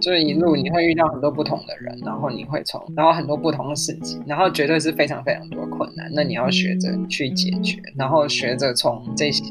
[0.00, 9.44] 就是一路你会遇到很多不同的人，然后你会从，然后很多不同的事情，然后绝对是非常非常多困难，那你要学着去解决，然后学着从这些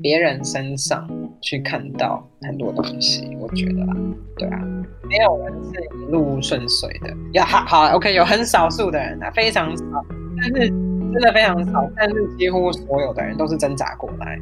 [0.00, 1.08] 别人身上
[1.40, 3.34] 去看到很多东西。
[3.40, 3.96] 我觉得啊，
[4.36, 4.60] 对啊，
[5.08, 9.84] 没有人是一路顺遂的，呀，好好，OK，有很少数的人啊，非常少，
[10.36, 14.38] 但是真的非常少，但是几乎所有的人都是挣扎过来。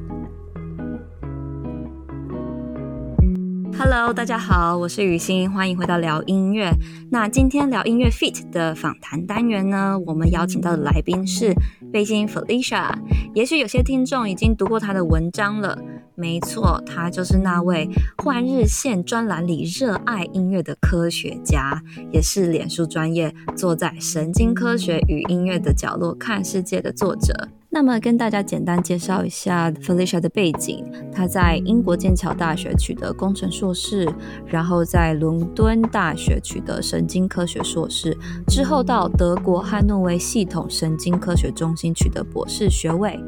[3.85, 6.71] Hello，大家好，我是雨欣，欢迎回到聊音乐。
[7.11, 11.53] 那今天聊音乐 feat 的访谈单元呢，我们邀请到的来宾是
[11.93, 12.95] 贝辛 Felicia。
[13.35, 15.77] 也许有些听众已经读过她的文章了，
[16.15, 17.89] 没错，她就是那位
[18.23, 27.49] 《换日线》专栏里热爱音乐的科学家，也是脸书专业坐在神经科学与音乐的角落看世界的作者。
[27.75, 30.85] 那么跟大家简单介绍一下 Felicia 的背景。
[31.11, 34.07] 她在英国剑桥大学取得工程硕士，
[34.47, 38.15] 然后在伦敦大学取得神经科学硕士，
[38.47, 43.19] 之后到德国汉诺威系统神经科学中心取得博士学位。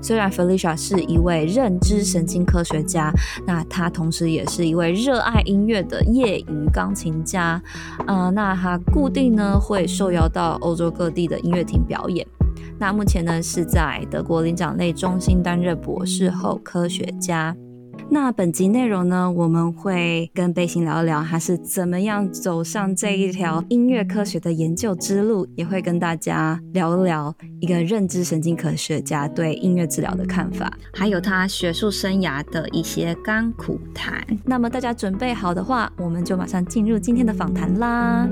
[0.00, 3.12] 虽然 Felicia 是一位认知神经科学家，
[3.46, 7.62] 那她同时也是一位热爱音乐的业余钢琴家。
[8.06, 12.26] 呃，那她固定呢会受邀到欧洲各地的音乐厅表演。
[12.78, 17.56] 那目前呢是在德国灵长类中心担任博士后科学家。
[18.12, 34.26] 那本集内容呢，我们会跟贝心聊一聊他是怎么样走上这一条音乐科学的研究之路，也会跟大家聊一聊一个认知神经科学家对音乐治疗的看法，还有他学术生涯的一些甘苦谈。
[34.44, 38.28] 那么大家准备好的话，我们就马上进入今天的访谈啦。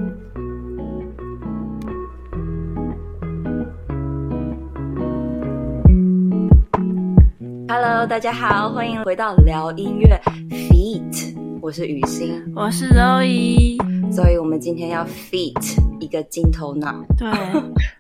[7.71, 13.77] Hello，大家好，欢迎回到聊音乐，Feet，我是雨欣，我是柔怡
[14.11, 15.55] 所以我们今天要 feat。
[16.01, 17.29] 一个金头脑，对，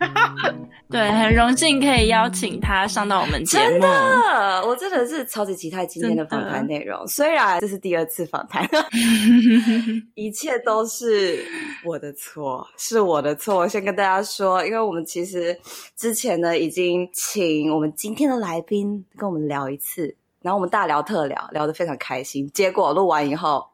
[0.88, 3.70] 对，很荣幸可以邀请他上到我们节目。
[3.70, 3.88] 真的，
[4.64, 7.04] 我真的是超级期待今天的访谈内容。
[7.08, 8.64] 虽然这是第二次访谈，
[10.14, 11.44] 一切都是
[11.84, 13.56] 我的错，是我的错。
[13.56, 15.58] 我先跟大家说，因为我们其实
[15.96, 22.48] 之前呢已经请我们今天的来宾跟我们聊一次，然后我们大聊特聊，聊得非常开心。
[22.54, 23.66] 结果录完以后。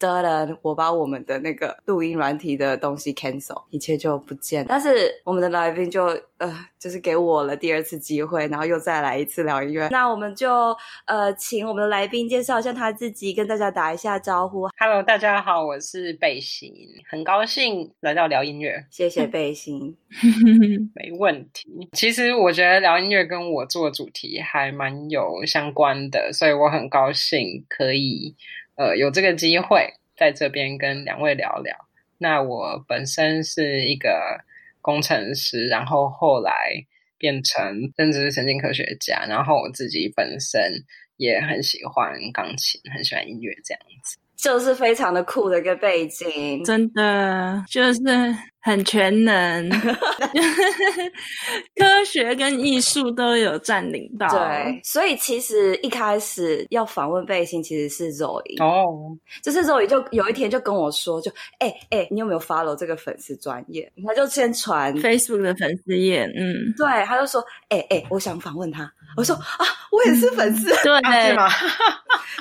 [0.00, 4.66] 得了，我把我们的那个录音软体的东西 cancel，一切就不见了。
[4.70, 6.04] 但是我们的来宾就
[6.38, 9.88] 呃，就是给我了第二次机会，然后又再来一次聊音乐。
[9.88, 10.74] 那我们就
[11.04, 14.66] 呃，请我们的来宾介绍一下他自己，跟大家打一下招呼。
[14.78, 16.72] Hello，大家好，我是贝心，
[17.10, 18.82] 很高兴来到聊音乐。
[18.90, 19.94] 谢谢贝心，
[20.96, 21.90] 没问题。
[21.92, 28.34] 其实我觉得聊音乐跟我做主题还蛮有相关的，所以我很高兴可以。
[28.80, 31.76] 呃，有这个机会在这边跟两位聊聊。
[32.16, 34.40] 那我本身是一个
[34.80, 36.82] 工程师，然后后来
[37.18, 40.82] 变成甚至是神经科学家，然后我自己本身
[41.18, 44.16] 也很喜欢钢琴，很喜欢音乐这样子。
[44.40, 48.00] 就是非常的酷的一个背景，真的就是
[48.60, 49.68] 很全能，
[51.76, 54.28] 科学跟艺术都有占领到。
[54.28, 63.90] 对，所以其实一开始要访问背心，其实是 Zoe 哦，就是 Zoe 就有一天就跟我说，就哎哎、欸欸，你有没有 follow 这个粉丝专业？
[64.06, 68.90] 他就先传 Facebook 的粉丝页，嗯，对，他就说，哎、欸、哎、欸，我想访问他。
[69.16, 71.48] 我说啊，我也是粉丝，对 吗？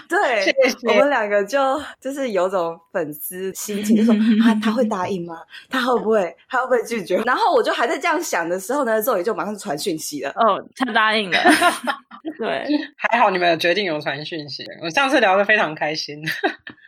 [0.08, 4.14] 对，谢谢我们两个就就是有种粉丝心情，就说
[4.44, 5.36] 啊，他会答应吗？
[5.70, 6.36] 他会不会？
[6.50, 7.18] 他会不会拒绝？
[7.26, 10.32] 然后我就还在这样想的时候呢周宇就马上传讯息了。
[10.36, 11.38] 哦，他答应了。
[12.38, 14.66] 对， 还好你们有决定有传讯息。
[14.82, 16.22] 我上次聊的非常开心。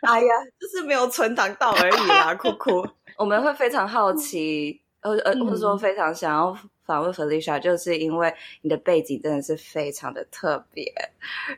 [0.06, 0.26] 哎呀，
[0.60, 2.86] 就是没有存档到而已啦，酷酷。
[3.16, 6.56] 我们会非常好奇，呃呃，或者说非常想要。
[6.84, 10.92] 访问 Felicia 就是因为你的背景真的是非常的特别，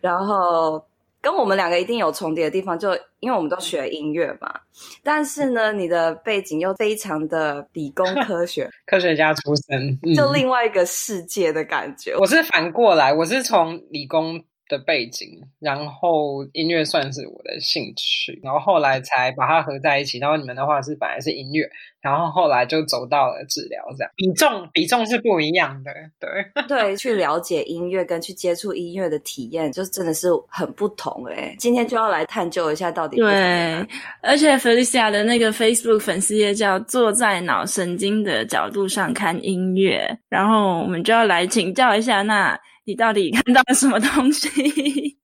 [0.01, 0.85] 然后
[1.21, 4.61] 跟我们两个一定有重叠的地方，就因为我们都学音乐嘛。
[5.03, 12.15] 但是呢，你的背景又非常的理工 科学，科学家出身，嗯，就另外一个世界的感觉。
[12.19, 15.29] 我是反过来，我是从理工的背景，
[15.61, 20.19] 然后音乐算是我的兴趣，然后后来才把它合在一起。
[20.19, 21.69] 然后你们的话是本来是音乐，
[22.01, 25.93] 然后后来就走到了治疗，这样比重比重是不一样的。
[26.19, 26.31] 对
[26.67, 31.55] 对，去了解音乐跟去接触音乐的体验，就真的是很不同哎。
[31.59, 33.87] 今天就要来探究一下到底对，
[34.23, 42.59] 而且 Felicia 的那个 Facebook 粉丝页叫“坐在脑神经的角度上看音乐”，然后我们就要来请教一下那。
[42.85, 44.49] 你到底看到了什么东西？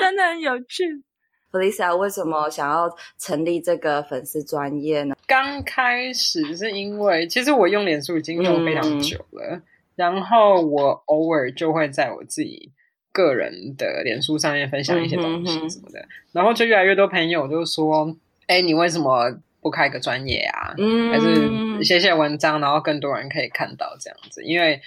[0.00, 1.02] 真的很有趣。
[1.50, 2.88] Felicia 为什么想要
[3.18, 5.14] 成立这个粉丝专业呢？
[5.26, 9.62] 刚开始是因为，其实我用脸书已经用非常久了，嗯、
[9.96, 12.70] 然后我偶尔就会在我自己
[13.12, 18.16] 个人的脸书上面分享一些东西什么的，嗯、哼哼然后就越来越多朋友就说
[18.48, 19.30] ：“哎，你为什么
[19.60, 20.74] 不开个专业啊？
[20.78, 24.80] 嗯、还是写写文章，然后更多人可以看到这样子？”因为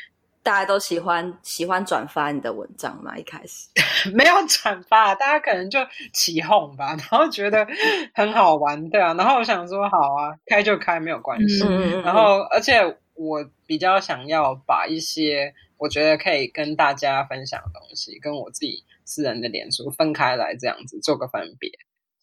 [0.45, 3.67] 大家都喜欢喜欢转发你的文章嘛，一开始
[4.13, 5.79] 没有转发，大家可能就
[6.13, 7.67] 起哄吧，然后觉得
[8.13, 11.65] 很好玩，对啊，然后我想说好啊，开就开，没有关系。
[11.67, 12.79] 嗯、然后，而且
[13.15, 21.71] 我比较想要把一些我觉得可以跟大家分享的东西，跟我自己私人的脸书分开来，这样子做个分别。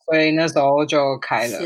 [0.07, 1.59] 所以那时候就开了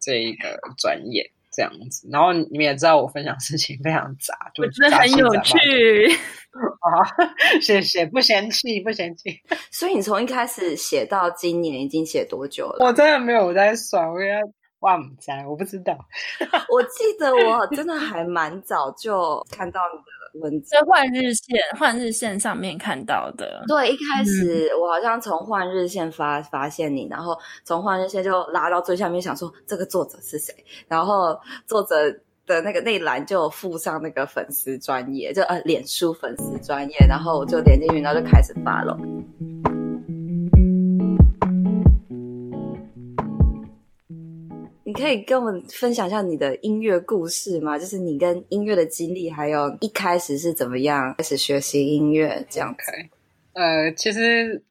[0.00, 1.30] 这一个专页。
[1.52, 5.56] 这样子，然后你们也知道我分享事情非常杂，就我觉得很有趣
[6.80, 7.60] 啊！
[7.60, 9.30] 谢谢，不嫌弃，不嫌弃。
[9.70, 12.84] 所以你从一开始写到今年，已经写多久了？
[12.84, 14.38] 我真的没有在算，我要
[14.80, 15.96] 忘在，我不知道。
[16.70, 20.19] 我记得我 真的还蛮早就看到你的。
[20.64, 23.64] 在换日线，换日线上面看到的。
[23.66, 30.54] 对，一开始我好像从换日线发发现你，然后从换日线就拉到最下面，想说这个作者是谁，
[30.86, 31.96] 然后作者
[32.46, 38.98] 的那个内栏就附上那个粉丝专业，就呃脸书粉丝专业，然后我就点进去，然后就开始发了。
[44.90, 47.78] 你可以跟我们分享一下你的音乐故事吗？
[47.78, 52.90] 就是你跟音乐的经历，还有一开始是怎么样开始学习音乐这样子。
[53.52, 54.64] 呃，其实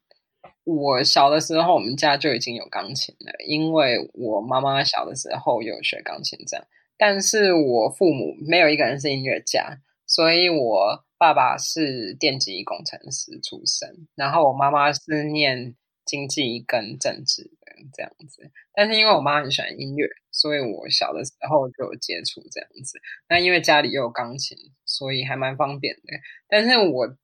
[0.66, 6.66] 我小的时候，我们家就已经有钢琴了，因为我妈妈小的时候有学钢琴这样。
[6.98, 15.74] 但是我父母没有一个人是音乐家，所以我爸爸是电机工程师出身，然后我妈妈是念
[16.04, 17.50] 经济跟政治。
[17.93, 22.99] 这样子，但是因为我妈很喜欢音乐，所以我小的时候就有接触这样子。
[23.27, 26.01] 那因为家里又有钢琴，所以还蛮方便的。
[26.47, 27.15] 但是我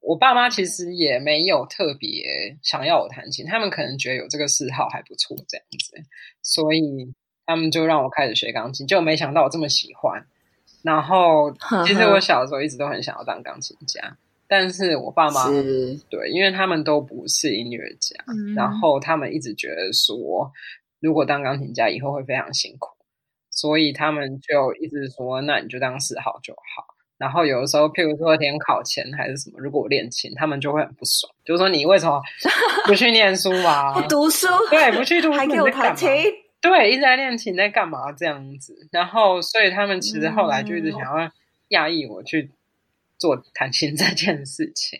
[0.00, 5.96] 我爸妈其实也没有特别想要我弹琴，他们可能觉得有这个嗜好还不错这样子，
[6.42, 7.14] 所以
[7.46, 10.26] 他们就让我开始学钢琴，就没想到我这么喜欢。
[10.82, 11.52] 然后
[11.86, 14.16] 其实我小的时候一直都很想要当钢琴家。
[14.50, 15.46] 但是我爸妈
[16.10, 20.50] 对，因为他们都不是音乐家，嗯、然后他们一直觉得说，
[20.98, 22.90] 如果当钢琴家以后会非常辛苦，
[23.48, 26.84] 所以他们就一直说，那你就当嗜好就好。
[27.16, 32.20] 然后有的时候，譬如说填考前还是什么，如果我练琴，他们就会很不爽，就说你为什么
[32.86, 33.94] 不去念书啊？
[34.02, 34.48] 不读书？
[34.68, 36.08] 对，不去读书还给我弹琴？
[36.60, 38.88] 对，一直在练琴，在干嘛这样子？
[38.90, 41.30] 然后，所以他们其实后来就一直想要
[41.68, 42.50] 压抑我去。
[43.20, 44.98] 做弹琴这件事情，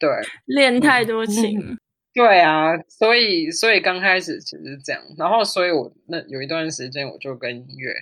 [0.00, 0.08] 对，
[0.46, 1.78] 练太多琴，嗯，
[2.12, 7.94] 对啊，所以所以刚开始其实是这样，然后所以我那有一段时间我就跟音乐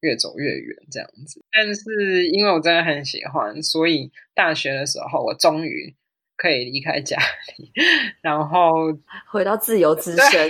[0.00, 5.94] 越走越远这样子，但是因为我真的很喜欢，所以大学的时候我终于。
[6.40, 7.18] 可以离开家
[7.58, 7.70] 里，
[8.22, 8.70] 然后
[9.30, 10.48] 回到自由之身，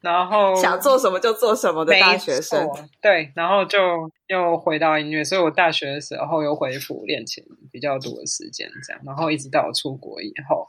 [0.00, 2.68] 然后 想做什么就做什么的大学生。
[3.00, 3.78] 对，然后就
[4.26, 10.66] 又回到音乐，所以我大学的时候又恢复练琴比较多的时间，这样，然后一直到我出国以后，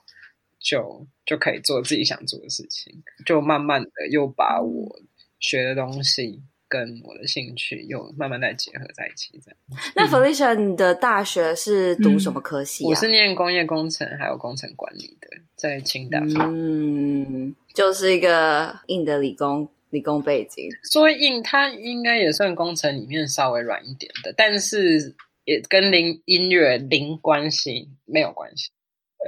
[0.59, 2.93] 就就可以做自己想做的事情，
[3.25, 4.95] 就慢慢的又把我
[5.39, 6.43] 学的东西。
[6.67, 9.57] 跟我的兴趣又慢慢再结合在一起，这样。
[9.95, 12.87] 那 Felicia，你的大学是读什么科系啊？
[12.87, 16.19] 我是念工业工程还有工程管理的，在清大。
[16.19, 20.69] 嗯，就是一个硬的理工理工背景。
[20.91, 28.71] 说硬，它应该也算工程里面稍微软一点的，但是也跟零音乐零关系，没有关系。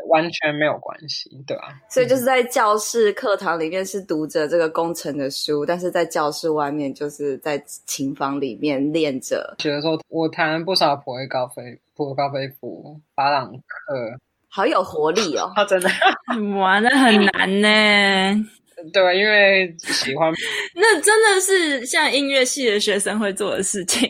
[0.08, 1.70] 完全没有关系，对啊。
[1.90, 9.56] 所以就是在教室课堂里面是读着这个工程的书，但是在教室外面就是在琴房里面练着。
[9.60, 15.52] 学的时候，我弹不少普威高飞、普威高飞普、巴朗克，好有活力哦！
[15.56, 15.90] 他真的
[16.58, 18.46] 玩的很难呢。
[18.94, 20.32] 对，因为喜欢。
[20.76, 24.08] 那真的是像音乐系的学生会做的事情。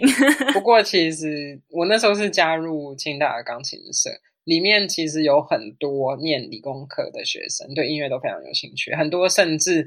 [0.52, 4.10] 不过其实我那时候是加入清大的钢琴社。
[4.48, 8.96] 里面其实有很多念理工科的学生，对音乐都非常有兴趣。
[8.96, 9.86] 很多甚至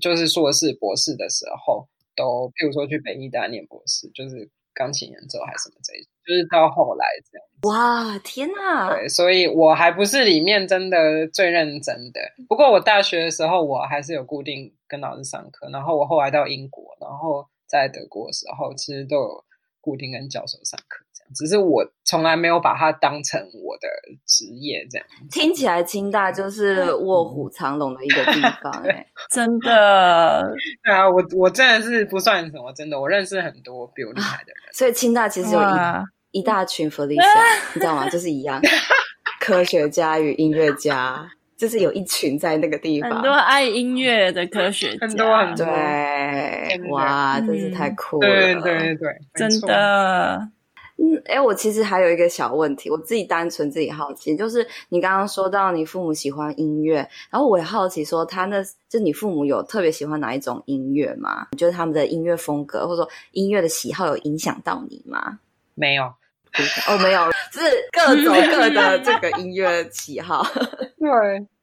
[0.00, 7.46] 就是硕士、博士的时候，都譬如说去北艺大念博士，就是钢琴演奏还是什么这一，就是到后来这样。
[7.62, 8.92] 哇，天哪！
[8.92, 12.20] 对，所以我还不是里面真的最认真的。
[12.48, 15.70] 不过我大学的时候，我还是有固定跟老师上课。
[15.70, 19.44] 然后我后来到英国，然后在德国的时候，其实都有
[19.80, 21.06] 固定跟教授上课。
[21.34, 23.88] 只是我从来没有把它当成我的
[24.26, 25.06] 职业这样。
[25.30, 30.52] 听起来清大就是卧虎藏龙的一个地方， 哎，真的。
[30.84, 34.72] 对啊，我我真的是不算什么，真的，我认识很多比我厉害的人。
[34.72, 37.22] 所以清大其实有一一大群 Felicia，
[37.74, 38.08] 你知道吗？
[38.08, 38.60] 就是一样，
[39.40, 41.28] 科学家与音乐家。
[41.54, 50.48] 就是有一群在那个地方，很多爱音乐的科学家，很多很多，对，哇，真是太酷了，对对对对，真的。
[51.02, 56.96] 嗯，哎，我其实还有一个小问题，我自己单纯自己好奇，就是你刚刚说到你父母喜欢音乐，
[57.28, 61.48] 然后我也好奇说，他那就你父母有特别喜欢哪一种音乐吗？
[61.50, 65.40] 你觉得他们的音乐风格或者说音乐的喜好有影响到你吗？
[65.74, 66.04] 没有。
[66.86, 70.44] 哦，没有，就是各走 各的这个音乐喜好。
[71.00, 71.08] 对，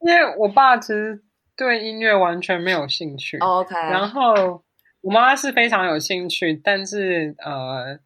[0.01, 1.21] 因为我爸其实
[1.55, 3.37] 对音乐完全没有兴趣。
[3.37, 4.63] Oh, OK，然后
[5.01, 7.99] 我妈是非常有兴趣，但是呃，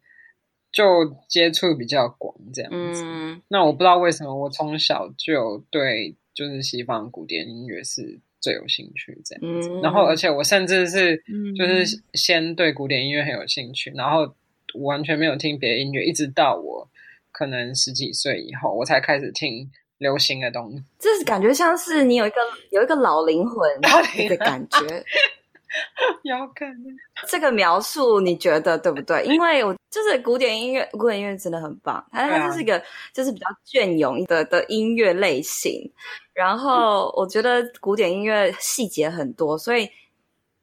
[0.74, 0.84] 就
[1.28, 3.02] 接触比较广这样子。
[3.04, 9.70] 嗯，那我不知道为什么我从小就对就是西方古典音乐是最有兴趣这样子。
[9.70, 11.16] 嗯，然后而且我甚至是
[11.56, 14.34] 就是先对古典音乐很有兴趣，然后。
[14.82, 16.90] 完全没有听别的音乐，一直到我
[17.30, 20.82] 可能十几岁以后，我才开始听流行的东西。
[20.98, 22.36] 这是感觉像是你有一个
[22.72, 23.56] 有一个老灵魂
[24.28, 25.04] 的感觉，
[26.22, 26.84] 有可能。
[27.26, 29.24] 这个描述你觉得对不对？
[29.24, 35.90] 因为我就是古典音乐，古典音乐真的很棒，它它就是一个就是比较隽永的的音乐类型。
[36.32, 39.88] 然后我觉得古典音乐细节很多，所以。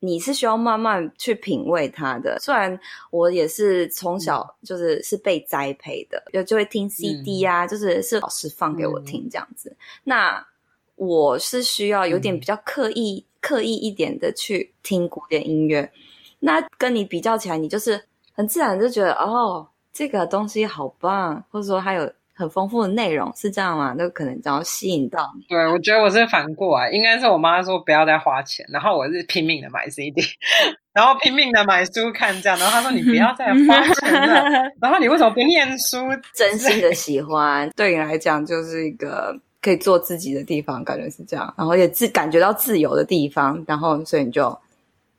[0.03, 2.75] 你是需要慢慢去品味它的，虽然
[3.11, 9.69] 我也是从小就是是被栽培的，就、嗯、就会听 CD 啊，嗯、就是是老师放给我听这样子。
[9.69, 10.47] 嗯、那
[10.95, 15.91] 我是需要有点比较刻意、嗯、刻意一点的去听古典音乐。
[16.39, 18.01] 那跟你比较起来，你就是
[18.33, 22.09] 很自然就觉得哦，这个东西好棒，或者说它有。
[22.33, 23.93] 很丰富的内容是这样吗？
[23.95, 25.45] 那可能只要吸引到你。
[25.47, 30.23] 对，我觉得我是反过来，应该是我妈说不要再花钱，然后我是拼命的买 CD，
[30.91, 34.43] 然后拼命的买书看这样，然后她说你不要再花钱了，
[34.81, 35.97] 然后你为什么不念书？
[36.33, 44.57] 真心的喜欢，对你来讲就是一个可以做自己的地方，感觉是这样，然后也自感觉到自由的地方，然后所以你就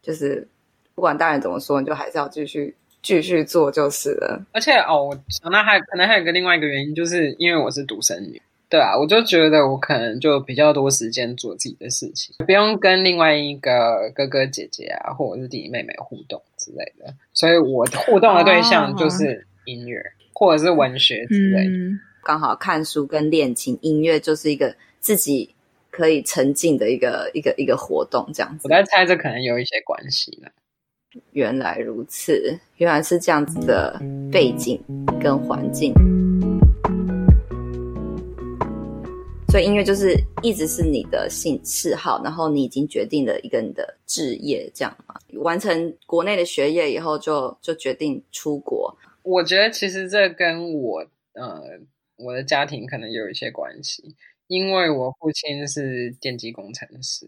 [0.02, 0.46] 就是
[0.94, 2.74] 不管大人怎么说，你就还是要继续。
[3.04, 25.52] 继续做就是了，而且哦，我想那还可能还有个另外一个原因，就是因为我是独生女，对啊，我就觉得我可能就比较多时间做自己的事情，不用跟另外一个哥哥姐姐啊，或者是弟弟妹妹互动之类的，所以我互动的对象就是音乐、哦、或者是文学之类的，嗯、刚好看书跟练琴，音乐就是一个自己
[25.90, 28.68] 可以沉浸的一个一个一个活动，这样子。
[28.68, 30.50] 我在猜这可能有一些关系了。
[31.32, 34.00] 原来如此，原来是这样子的
[34.30, 34.80] 背景
[35.20, 35.92] 跟环境，
[39.48, 45.14] 所以音乐就是一直是你的兴嗜好，然后你已经决定了一个你的志业，这样嘛？
[45.40, 48.96] 完成国内的学业以后就，就就决定出国。
[49.22, 51.62] 我觉得其实这跟我呃
[52.22, 57.26] 我的家庭可能有一些关系，因为我父亲是电机工程师，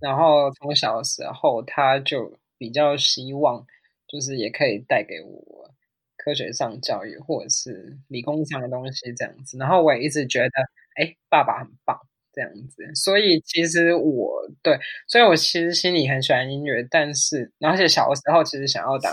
[0.00, 2.32] 然后从小的时候他就。
[2.56, 3.66] 比较希望
[4.08, 5.68] 就是也可以带给我
[6.16, 10.50] 科学上教育或者是理工上的东西这样子，然后我也一直觉得，
[10.94, 11.98] 哎，爸爸很棒
[12.32, 19.12] 这样子，所以其实我对，所以我其实心里很喜欢音乐，但是而且小的时候其实想要当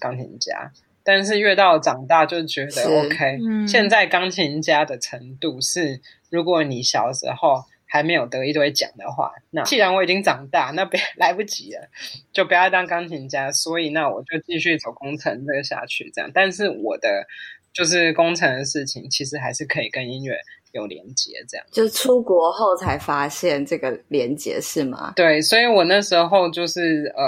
[0.00, 7.64] 钢琴家，是但是越到长大就觉得 OK，嗯，现在钢琴家的程度是，如果你小时候。
[7.88, 11.88] 还没有得一堆奖的话，那既然我已经长大，那别 来不及了，
[12.32, 13.50] 就不要当钢琴家。
[13.52, 16.28] 所以那我就继续走工程这个下去，这样。
[16.34, 17.24] 但是我的
[17.72, 20.36] 就是工程的事情，其实还是可以跟音乐
[20.72, 21.64] 有连接，这样。
[21.70, 25.12] 就出国后才发现这个连接是吗？
[25.14, 27.22] 对，所以我那时候就是呃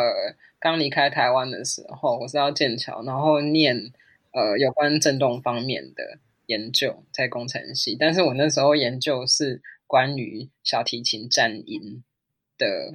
[0.61, 3.93] 刚离开台湾的时候，我是要剑桥，然后念
[4.33, 7.97] 呃有关震动方面的研究，在工程系。
[7.99, 9.61] 但是我那时候研究是。
[9.91, 12.05] 关于小提琴颤音
[12.59, 12.95] 的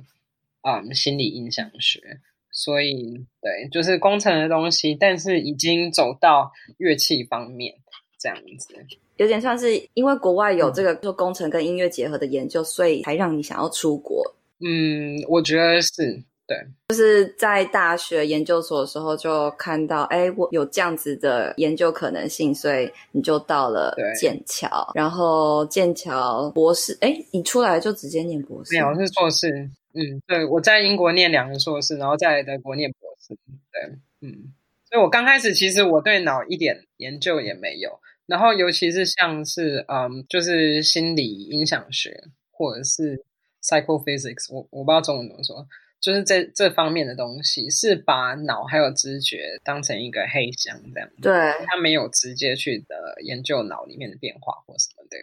[0.62, 2.20] 啊、嗯，心理印象学，
[2.52, 7.74] 所以对，就是工程的东西，但是已经走到乐器方面
[8.20, 8.76] 这样子，
[9.18, 14.24] 有点像是因为国外有这个做工程跟音乐结合的研究，所以才让你想要出国。
[14.60, 16.22] 嗯，我觉得是。
[16.46, 16.58] 对，
[16.90, 28.74] 就是在大学研究所的时候就看到，哎，我有这样子的研究可能性，所以你就到了剑桥，然后剑桥博士，哎，你出来就直接念博士？
[28.74, 29.50] 没有，是硕士。
[29.94, 33.38] 嗯，对，我在英国念两个硕士，然后在德国念博士。
[33.72, 34.52] 对，嗯，
[34.90, 43.24] 所以我刚开始其实我对脑一点研究也没有，然后尤其是像是嗯，就是心理影响学或者是
[43.64, 45.66] psychophysics，我我不知道中文怎么说。
[46.04, 51.10] 就是这这方面的东西，是把脑还有知觉当成一个黑箱这样。
[51.22, 51.34] 对，
[51.66, 55.18] 他没有直接去的研究脑里面的变化或什么的。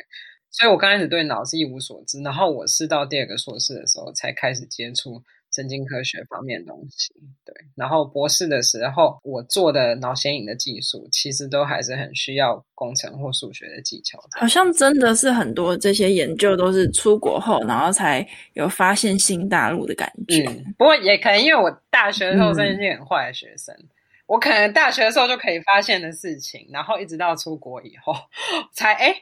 [0.50, 5.22] 所以我刚开始对脑是一无所知，然后我是到第二个硕士的时候才开始接触。
[5.52, 7.12] 神经科学方面的东西，
[7.44, 7.54] 对。
[7.74, 14.18] 然后博士的时候，我做的脑显影的技术，其实都还是很需要工程或数学的技巧。
[14.32, 20.44] 好像真的是很多这些研究都是出国后，然后才有发现新大陆的感觉。
[20.48, 23.88] 嗯，不过也可能因为我大学的时候真的是很坏的学生，嗯，
[24.26, 28.14] 我可能大学的时候就可以发现的事情，然后一直到出国以后，
[28.72, 29.14] 才哎，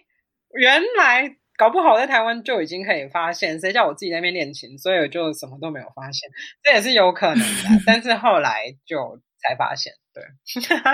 [0.52, 1.36] 原来。
[1.58, 6.30] 搞不好在台湾就已经可以发现，谁叫我自己在那边练琴，所以我就什么都没有发现，
[6.62, 7.82] 这也是有可能的。
[7.84, 10.22] 但是后来就才发现，对。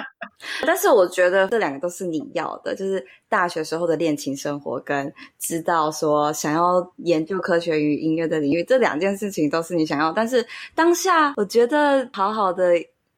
[0.66, 10.10] 但是我觉得这两个都是你要的，就是大学时候的练琴生活，跟知道说想要研究科学与音乐的领域，这两件事情都是你想要。
[10.10, 12.64] 但是当下，我觉得好好的。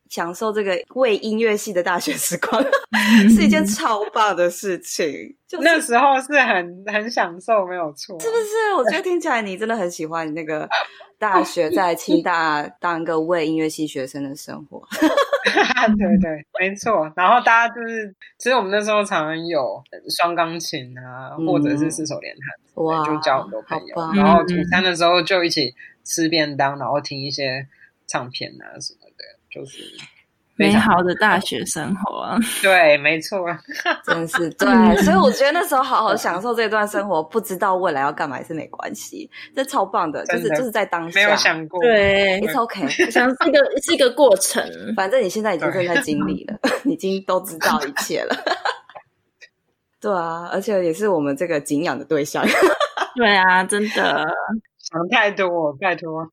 [0.08, 2.62] 享受这个为音乐系的大学时光
[3.30, 5.34] 是一件超棒的事情。
[5.46, 8.74] 就是那时候是很很享受，没有错，是不是？
[8.76, 10.68] 我觉得听起来你真的很喜欢你那个
[11.18, 14.82] 大学在清大当一个为音乐系学生的生活。
[15.96, 17.10] 对对，没错。
[17.14, 19.80] 然后大家就是，其实我们那时候常常有
[20.18, 23.94] 双钢琴啊，嗯、或者是四手联弹，哇，就交很多朋友。
[24.14, 25.72] 然后午餐的时候就一起
[26.02, 27.68] 吃便当，然后听一些
[28.08, 29.05] 唱片啊什么。
[29.56, 29.78] 就是
[30.56, 32.18] 美好的大学生活。
[32.18, 33.38] 啊，对，没错，
[34.04, 44.62] 真是对，所以我觉得那时候好好享受这段生活，不知道未来要干嘛也是没关系，这超棒的，就是就是在当下，没有想过，对，It's OK，想是一个是一个过程，
[44.96, 48.36] 反正你现在已经正在经历了，你 已经都知道一切了，
[50.00, 52.44] 对啊，而且也是我们这个敬仰的对象，
[53.16, 54.26] 对啊，真的。
[54.78, 56.24] 想太多，拜托。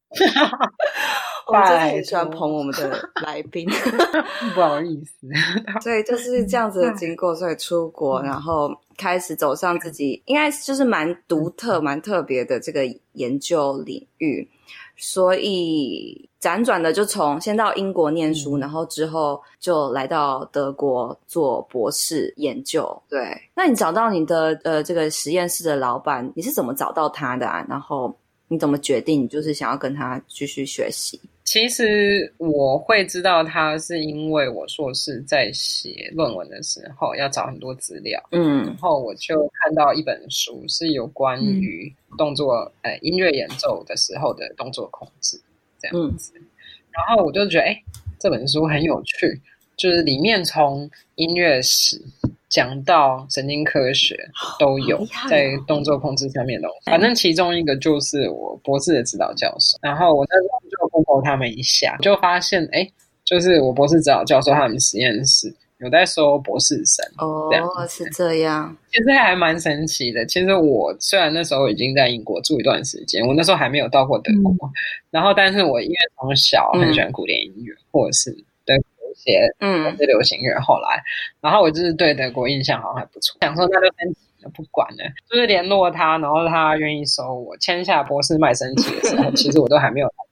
[1.47, 3.67] 我真的很喜欢捧我们的来宾，
[4.55, 5.27] 不好意思。
[5.81, 12.81] 所以就是这样子的经过，所以出国，然后开始走上自己应该就是蛮独特、蛮特别的这个
[13.13, 14.47] 研究领域。
[14.95, 23.01] 所以辗转的就从先到英国念书，然后之后就来到德国做博士研究。
[23.09, 27.65] 对，那你找到你的呃这个实验室的老板，你是怎么找到他的啊？
[27.67, 28.15] 然后
[28.47, 31.19] 你怎么决定你就是想要跟他继续学习？
[31.43, 45.39] 其实我会知道他，是因为我硕士在写论文的时候要找很多资料，嗯，然后我就看到一本书是有关于动作，呃、嗯，音乐演奏的时候的动作控制
[45.79, 46.45] 这样子，嗯、
[46.91, 47.83] 然后我就觉得，哎，
[48.19, 49.41] 这本书很有趣，
[49.75, 52.01] 就是里面从音乐史。
[52.49, 54.15] 讲到神经科学
[54.59, 62.87] 都有在动作控制上面的东西，反正其中一个就是我博士的指导教授，然后我那时候就 Google 他们一下，就发现哎，
[63.25, 67.49] 就是我博士指导教授他们实验室有在收博士生哦，
[67.89, 70.25] 是这样，其实还蛮神奇的。
[70.25, 74.71] 其实我虽然那时候已经在英国住一段时间，我那时候还没有到过德国，嗯、
[75.11, 78.31] 然后但是我因为从小很喜欢古典音乐，嗯、或者是
[78.65, 79.15] 德国一。
[79.15, 80.59] 些嗯，是流行乐。
[80.59, 80.99] 后来，
[81.39, 90.25] 然后我就是对德国印象好像还不错，想说那就申请了，不管了，就是联络他，然后他愿意收我，签下博士卖身契的时候， 其实我都还没有过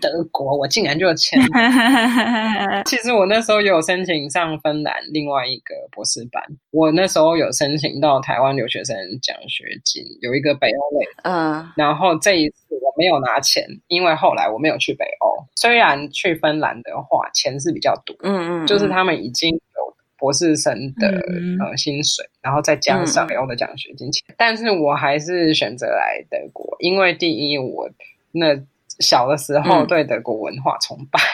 [0.00, 2.82] 德国，我竟然就签了。
[2.84, 15.44] 其实我那时候有申请上芬兰另外一个博士班，我那时候有申请到台湾留学生奖学金，有一个北欧类，嗯，然后这一次我没有拿钱，因为后来我没有去北欧。
[15.56, 27.88] 虽然去芬兰的话钱是比较多，嗯嗯，就是他们已经有博士生的、嗯、呃薪水，然后再加上北欧的奖学金钱，嗯、但是我还是选择来德国，因为第一我
[28.32, 28.54] 那
[29.02, 31.26] 小的时候对德国文化崇拜，嗯、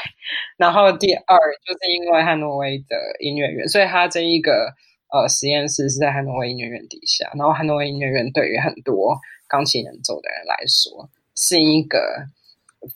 [0.57, 4.75] 然后第二就是因为汉诺威的音乐院，所以他这一个
[5.13, 12.27] 呃实验室是在汉诺威音乐院底下，然后汉诺威音乐院对于很多钢琴演奏的人来说是一个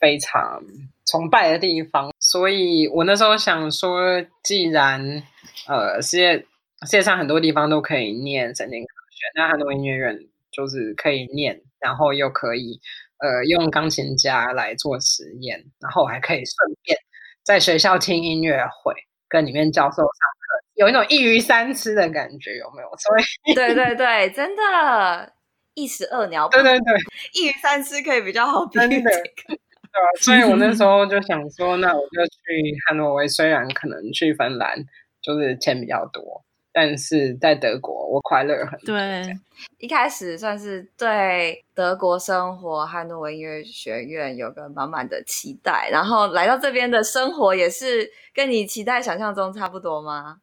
[0.00, 0.60] 非常。
[1.04, 5.22] 崇拜的地方，所以我那时候想说，既然
[5.66, 10.18] 呃世界世界上很多地方都可以念神经科学，那汉诺威音乐院
[10.52, 12.80] 就是可以念，然后又可以
[13.22, 16.98] 呃用钢琴家来做实验，然后还可以顺便
[17.42, 18.92] 在学校听音乐会，
[19.28, 22.88] 跟里面教授上课，有一种一鱼三吃的感觉，有没有？
[22.98, 25.32] 所以对对对，真的，
[25.74, 26.94] 一石二鸟，对对对，
[27.40, 29.10] 一鱼三吃可以比较好，真的。
[29.92, 34.76] 啊，所以我那时候就想说，那我就去汉诺威，虽然可能去芬兰
[35.20, 36.42] 就是钱比较多。
[36.72, 38.96] 但是在德国，我快乐很多。
[38.96, 39.36] 对，
[39.78, 50.38] 一开始算是对德国生活，汉诺威音乐学院有个满满的期待，然后来到这边的生活也是跟你期待想象中差不多吗？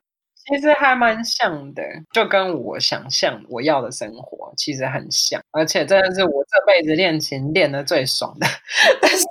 [0.45, 8.47] 其实还蛮像的，就跟我想象我要的生活其实很像，而且真的是我这辈子练琴练的最爽的
[8.99, 9.25] 的时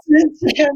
[0.54, 0.68] 间。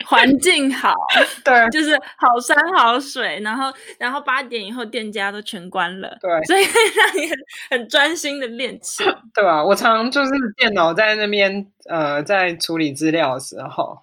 [0.00, 0.06] 对。
[0.06, 0.94] 环境好，
[1.44, 7.36] 对，就是好山好水，然后然后八点以后店家都全关了，对，所以让你很
[7.70, 9.64] 很专心的练琴， 对吧？
[9.64, 13.98] 我常就是电脑在那边呃在处理资料的时候，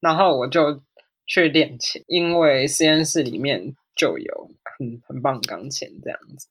[0.00, 0.82] 然后我就
[1.26, 6.48] 去练琴，因为实验室里面就有很很棒的钢琴这样子，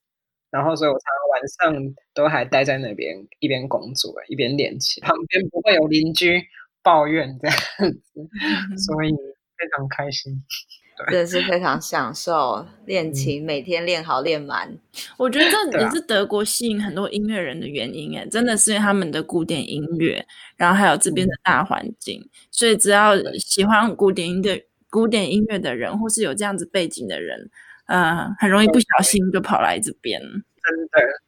[0.50, 6.42] 然后所以我常常晚上都还待在那边一边工作一边练琴，旁边不会有邻居。
[6.86, 7.58] 抱怨这样
[7.92, 10.32] 子，所以非常开心，
[11.10, 14.72] 对，真的是非常享受练琴，嗯、每天练好练满。
[15.18, 20.24] 我觉得这也是德国吸引很多音乐人的原因，哎，真的是因为他们的古典音乐，
[20.56, 27.50] 然后还有这边的大环境，嗯、所以只要喜欢古典音乐、古典音乐的人，或是有这样子背景的人，
[27.88, 31.25] 呃，很容易不小心就跑来这边，真的。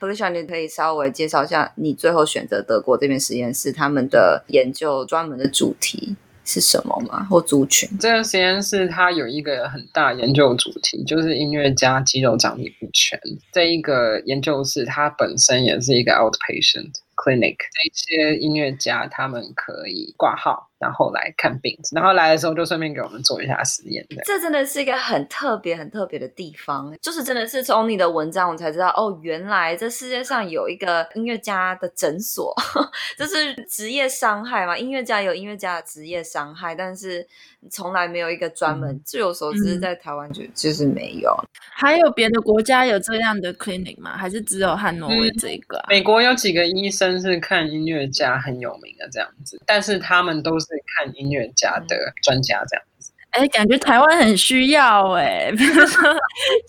[0.00, 7.26] Felicia，你可以稍微介绍一下你最后选择德国这边实验室，他们的研究专门的主题是什么吗？
[7.28, 7.86] 或族群？
[7.98, 13.20] 这个实验室它有一个很大研究主题，就是音乐家肌肉张力不全。
[13.52, 20.69] 这一个研究室它本身也是一个 outpatient clinic，这些音乐家他们可以挂号。
[20.80, 24.02] 然后来看病，然后来的时候就顺便给我们做一下实验。
[24.24, 32.54] 这真的是一个很特别、很特别的地方，就是真的是从你的文章我才知道，哦，原来这世界上有一个音乐家的诊所，
[33.18, 34.78] 这是职业伤害嘛？
[34.78, 37.26] 音乐家有音乐家的职业伤害，但是
[37.70, 38.90] 从来没有一个专门。
[38.90, 41.36] 嗯、据我所知，在台湾就就是没有。
[41.74, 44.16] 还有别的国家有这样的 clinic 吗？
[44.16, 45.90] 还是只有汉诺威这个、啊嗯？
[45.90, 50.69] 美国有几个医生是看音乐家很有名的这样子，但是他们都是。
[50.86, 56.02] 看音乐家的专家这样子，哎、欸，感觉台湾很需要哎、欸，比如说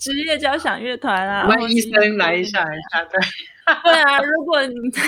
[0.00, 3.20] 职业交响乐团啊，我们医生来一下一下，对，
[3.84, 5.02] 对啊，如果你在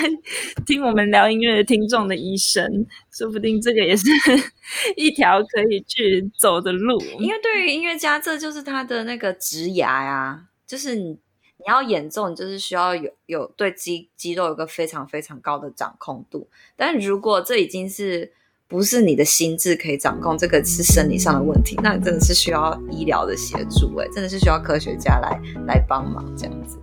[0.65, 4.05] 听我们聊音乐的听众的医生，说不定这个也是
[4.97, 11.11] 一条可以去走的路，因为对于音乐家，这就是他的那个职涯呀，就是你
[11.57, 18.33] 你要演奏，你就是需要有有对肌肌肉有一个非常非常高的掌控度，但如果这已经是
[18.67, 26.79] 不是你的心智可以掌控，这个是生理上的问题，那你真的是需要医疗的协助，哎，真的是需要科学家来来帮忙这样子。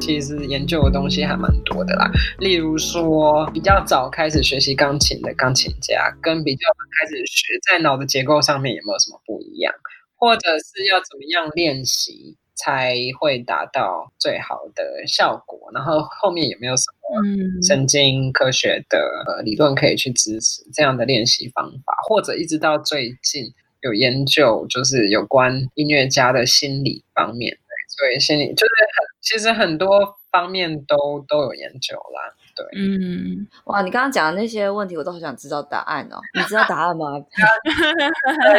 [0.00, 9.74] 其实研究的东西还蛮多的啦，例如说比较早开始学习钢琴的钢琴家，跟比较晚开始学，在脑的结构上面有没有什么不一样，
[10.14, 12.36] 或者是要怎么样练习？
[12.56, 15.70] 才会达到最好的效果。
[15.72, 17.22] 然后后面有没有什么
[17.66, 21.94] 神经科学的理论可以去支持这样的练习方法？
[22.08, 27.56] 或者一直到最近有研究，就是有关音乐家的心理方面。
[27.88, 32.34] 所以心理就是很，其实很多方面都都有研究啦。
[32.54, 36.18] 对，嗯，哇，你刚刚讲的那些问题，我都好想知道答案哦。
[36.34, 37.06] 你知道答案吗？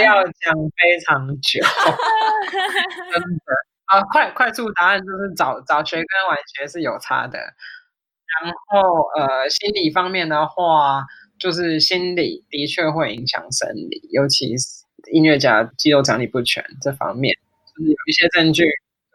[0.01, 1.61] 要讲非常久，
[3.11, 3.76] 真的。
[3.87, 7.39] 啊，快快速答案就是早早学跟晚学是有差的。
[8.43, 11.05] 然后呃，心理方面的话，
[11.39, 14.67] 就是心理的确会影响生理，尤其是
[15.11, 17.33] 音乐家肌肉张力不全这方面，
[17.77, 18.65] 就是有一些证据。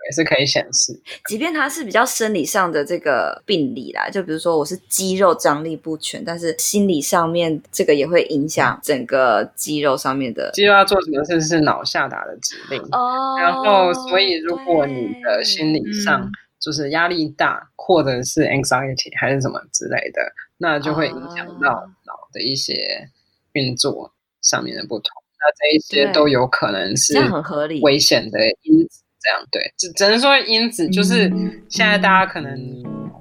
[0.06, 10.50] 也是可以显示，即便它是比较生理上的这个病理啦，就比如说我是肌肉张力不全，但是心理上面这个也会影响整个肌肉上面的。
[10.52, 16.28] 肌肉要做什么事是脑下达的指令哦，然后所以如果你的心理上
[16.60, 20.20] 就是压力大，嗯、或者是 anxiety 还是什么之类的，
[20.58, 23.08] 那就会影响到脑的一些
[23.52, 25.10] 运作上面的不同。
[25.10, 29.01] 哦、那这一些都有可能是很合理危险的因子。
[29.22, 31.28] 这样对，只只能说因子就是
[31.68, 32.50] 现在大家可能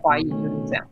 [0.02, 0.88] 怀疑就是这样。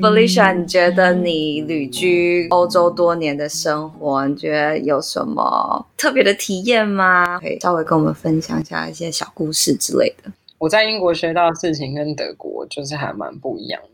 [0.00, 7.40] Felicia，你觉得你旅居欧洲多年的生活，你觉得有什么特别的体验吗？
[7.40, 10.30] 可以稍微跟我们分享一下一些小故事之类的。
[10.58, 13.88] 我在英国学到的事情跟德国就是还蛮不一样的。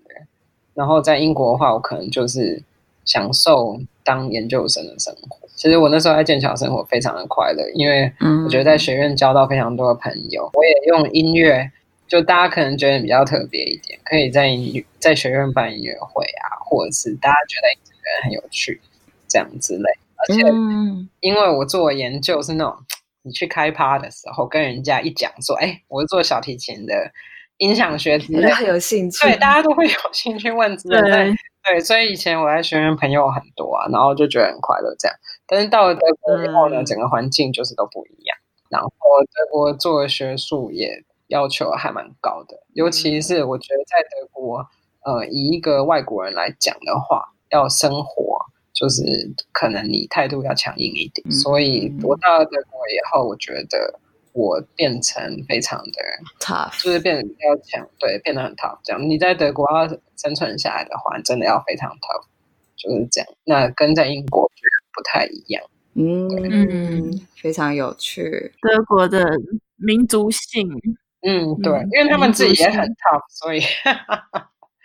[0.75, 2.63] 然后在英国的话，我可能就是
[3.07, 5.44] 享受当研究生的生活。
[5.65, 8.13] 其实我那时候在剑桥生活非常的快乐，因为
[8.45, 10.51] 我觉得在学院交到非常多的朋友。
[10.53, 11.73] 我也用音乐，
[12.07, 14.51] 就大家可能觉得比较特别一点，可以在
[14.99, 18.79] 在学院办音乐会啊，或者是大家觉得这个人很有趣
[19.27, 19.91] 这样之类。
[20.17, 20.43] 而且
[21.21, 22.77] 因为我做研究是那种
[23.23, 27.11] 你去开趴的时候，跟人家一讲说，哎，我是做小提琴的。
[27.59, 29.25] 音响学之类，很有兴趣。
[29.25, 31.01] 对，大家都会有兴趣问之类
[31.63, 35.17] 对，所以以前我在学院朋友很多啊，然后就觉得很快乐这样。
[35.47, 38.37] 但是到了德国以后呢，嗯、整个环境就是都不一样。
[38.69, 44.67] 然后德国做的学术也要求还蛮高的，尤其是我觉得在德国，
[45.05, 48.39] 呃，以一个外国人来讲的话，要生活
[48.73, 49.03] 就是
[49.53, 51.27] 可能你态度要强硬一点。
[51.29, 54.01] 嗯、所以我到了德国以后，我觉得。
[54.37, 55.93] 我变成非常的
[56.41, 58.77] tough，就是变得比较强，对，变得很 tough。
[58.83, 62.25] 这样你在德国要生存下来的话，真的要非常 tough，
[62.75, 63.31] 就是这样。
[63.45, 64.51] 那跟在英国
[64.95, 65.63] 不太一样。
[65.97, 68.53] 嗯嗯，非常有趣。
[68.61, 69.25] 德国的
[69.77, 70.69] 民族性，
[71.27, 73.61] 嗯，对，因为他们自己也很 tough，所以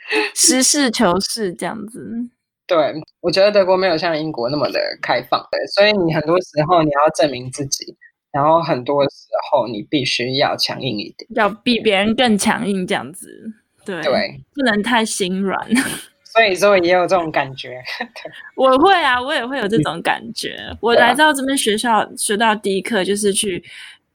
[0.35, 2.29] 实事求是这样子。
[2.67, 7.95] 对，我觉得德国没有像英国那么的开放，对，所以你很多时候你要证明自己。
[8.31, 13.51] 然后很多时候你必须要强硬一点，要比别人更强硬这样子，
[13.83, 15.59] 对对，不能太心软。
[16.39, 17.81] 所以说也有这种感觉，
[18.55, 20.55] 我会啊，我也会有这种感觉。
[20.69, 23.61] 嗯、我来到这边学校学到第一课就是去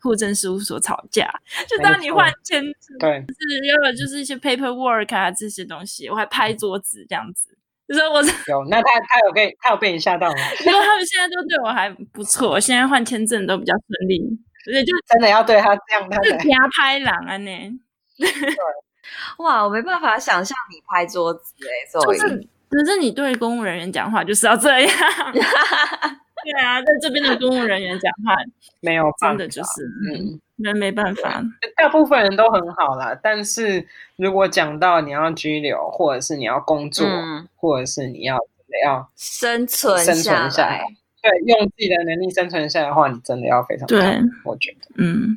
[0.00, 1.28] 户政事务所吵架，
[1.68, 7.50] 就当你换签证，对，就是要么就是一些 paperwork 啊这些东西，我还拍桌子这样子。
[7.86, 10.38] 就说我有，那他他有被他有被你吓到吗？
[10.64, 14.18] 因为他们现在都对我还不错，现在换签证都比较顺利，
[14.64, 17.50] 所以就真的要对他这样，他就加拍狼啊呢。
[18.16, 18.26] 对，
[19.38, 24.90] 哇，我没办法想象你拍桌子哎，就是可是你对公务人员讲话就是要这样，
[25.32, 28.34] 对啊，在这边的公务人员讲话
[28.80, 30.40] 没有真的就是嗯。
[30.56, 31.42] 那没办法，
[31.76, 33.12] 大部分人都很好啦。
[33.20, 38.38] 但是如果讲到你要拘留，或者是你要工作，嗯、或者是你要
[38.84, 40.84] 要生存生存下来，
[41.20, 43.98] 对，用自己的能力生存下来的话，你真的要非常对，
[44.44, 45.36] 我觉得，嗯，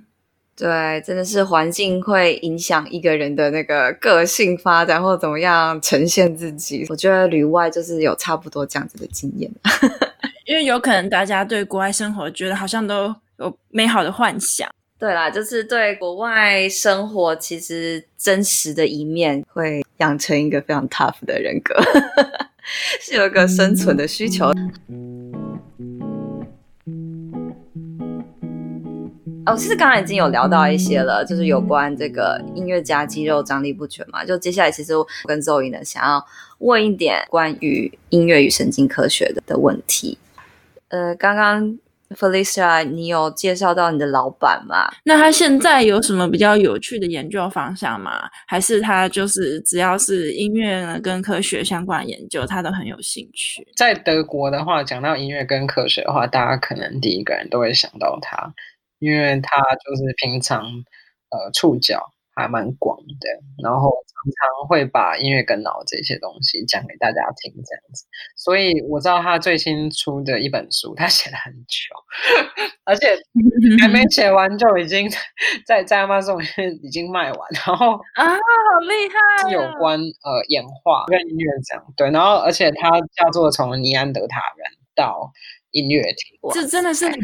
[0.57, 6.83] 对，真的是环境会影响一个人的那个个性发展，或者怎么样呈现自己。
[6.89, 9.51] 我觉得旅外就是有差不多这样子的经验，
[10.47, 14.67] 因为有可能大家对国外生活觉得好像都有美好的幻想。
[14.97, 21.75] 对啦，就是对国外生活，其实真实的一面会养成一个非常 tough 的人格，
[22.99, 24.51] 是有一个生存的需求。
[29.47, 34.25] 哦，其实刚刚已经有聊到一些了，就是有关这个音乐家肌肉张力不全嘛。
[34.25, 36.23] 就接下来，其实我跟 Zoe 呢，想要
[36.59, 40.17] 问一点关于音乐与神经科学的的问题。
[40.89, 41.79] 呃，刚刚。
[42.15, 44.89] Felicia，你有介绍到你的老板吗？
[45.03, 48.21] 那他现在有什么比较有趣的研究方向吗？
[48.47, 53.67] 还是他就是只要是音乐跟科学相关的研究，他都很有兴趣？
[53.75, 58.53] 在德国的话，讲到音乐跟科学的话，大家可能第一个人都会想到他，
[58.99, 60.63] 因为他就是平常
[61.29, 62.03] 呃触角
[62.35, 63.27] 还蛮广的，
[63.63, 68.05] 然后常常会把音乐跟脑这些东西讲给大家听，这样子。
[68.35, 71.95] 所以我知道他最新出的一本书，他写了很久，
[72.85, 73.17] 而且
[73.81, 75.09] 还没 写完就已经
[75.65, 76.39] 在在 Amazon
[76.83, 77.49] 已经卖完。
[77.65, 78.93] 然后啊，好厉
[79.43, 79.51] 害！
[79.51, 85.31] 有关呃演化跟音乐这样对，然后而且他叫做从尼安德塔人到
[85.71, 87.17] 音乐厅，这真的是很。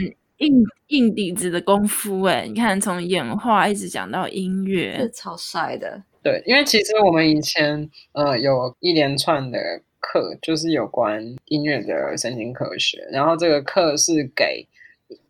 [0.43, 6.03] 硬硬底子的功夫哎，你看从演化一直讲到音乐，超帅的。
[6.21, 14.67] 对，因为其实我们以前呃有一连串的课，就是有关音乐的神经科学，然后这个课是给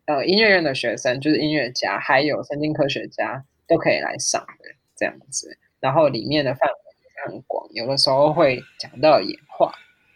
[0.05, 5.57] 呃音乐院的学生，就是音乐家还有神经科学家都可以来上的这样子。
[5.79, 9.71] 然后里面的范围很广，有的时候会讲到演化，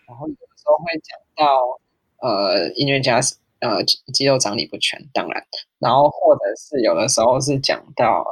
[0.07, 1.79] 然后有的时候会讲到
[2.27, 3.19] 呃音乐家。
[3.59, 5.43] 呃，肌肉张力不全，当然，
[5.79, 8.23] 然后或者是有的时候是讲到，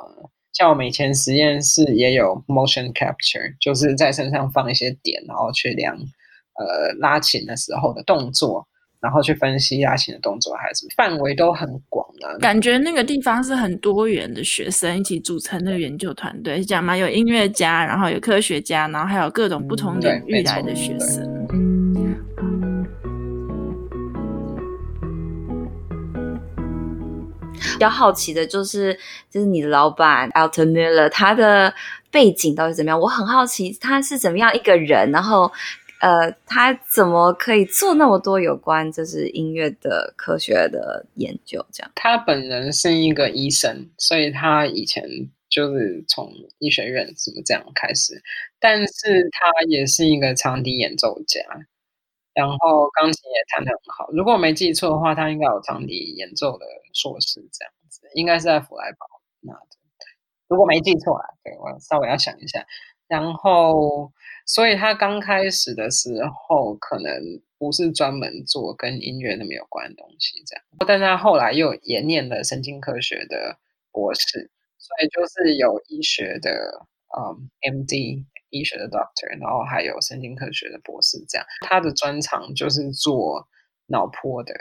[0.54, 8.68] 像我们以前实验室也有 motion capture，就是在身上放一些点，然后去量呃拉琴的时候的动作，
[9.02, 12.38] 然后去分析拉琴的动作，还是范围都很广的。
[12.40, 21.24] 感觉那个地方是很多元的学生一起组成的研究团队，讲嘛，有音乐家，然后有科学家，然后还有各种不同领域来的学生。
[21.52, 21.75] 嗯
[27.74, 28.98] 比较好奇的就是，
[29.30, 31.74] 就是你的老板 Alton Miller 他的
[32.12, 33.00] 背景到底怎么样？
[33.00, 35.52] 我很好奇他是怎么样一个人，然后
[36.02, 41.66] 呃，他怎么可以做那么多有关就是音乐的科学的研究？
[41.72, 45.04] 这样，他本人是一个医生，所以他以前
[45.50, 48.22] 就是从医学院什么这样开始，
[48.60, 51.42] 但是他也是一个长笛演奏家，
[52.36, 54.12] 然后钢琴也弹得很好。
[54.12, 59.08] 如果我没记错的话，他应该有长笛演奏的硕士这样子，应该是在弗莱堡
[59.42, 59.60] 那的。
[60.48, 62.64] 如果没记错啊，对，我稍微要想一下。
[63.08, 64.12] 然后，
[64.46, 67.12] 所以他刚开始的时候可能
[67.58, 70.64] 不是专门做跟音乐那么有关的东西，这样。
[70.88, 73.58] 但他后来又也念了神经科学的
[73.92, 76.52] 博士，所以就是有医学的，
[77.16, 78.26] 嗯，MD，
[78.60, 81.46] 医学的 Doctor，然后还有神经科学的博士，这样。
[81.62, 83.48] 他的专长就是做
[83.88, 84.54] 脑波的，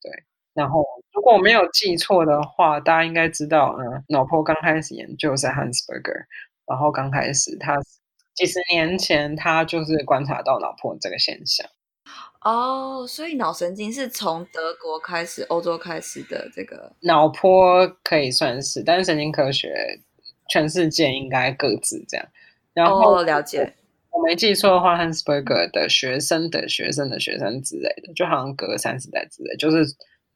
[0.00, 0.10] 对。
[0.54, 6.26] 然后，如果我没有记错的话，大家应该知道，嗯，脑波刚开始研究是 Hansberger，
[6.64, 7.76] 然后刚开始他
[8.34, 11.68] 几十年前他就是观察到脑波这个现象。
[12.42, 19.98] 哦，所以脑神经是从德国开始、欧洲开始的这个脑波可以算是，但是神经科学
[20.48, 22.26] 全世界应该各自这样。
[22.74, 23.72] 然后、哦、了解，
[24.10, 29.84] 我没记错的话，Hansberger 的学生的学生的学生之类的，就好像隔三十代之类，就是。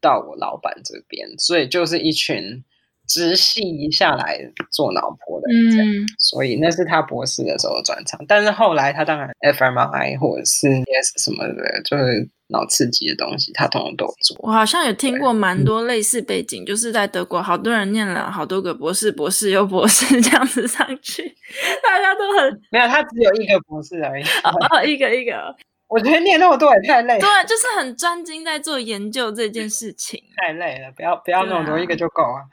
[0.00, 2.62] 到我老板这边，所以就是一群
[3.08, 4.38] 直系下来
[4.70, 8.24] 做脑波的人，嗯，所以那是他博士的时候的专长。
[8.28, 14.36] 但是后来他当然 fMRI 或者是 ES 什么的，就是脑刺激的东西，他通通都做。
[14.40, 21.34] 我好像有听过蛮多类似背景，就是在德国，好多人念了好多个博士，博士又博士 这样子上去，
[21.82, 25.54] 大家都很没有，他只有一个博士而已，哦，哦，一个一个。
[25.88, 27.20] 我觉得念那么多也太累了。
[27.20, 30.92] 对，就是很专精在做研究这件事情， 太累了。
[30.94, 32.44] 不要不要那么多，啊、一个就够了。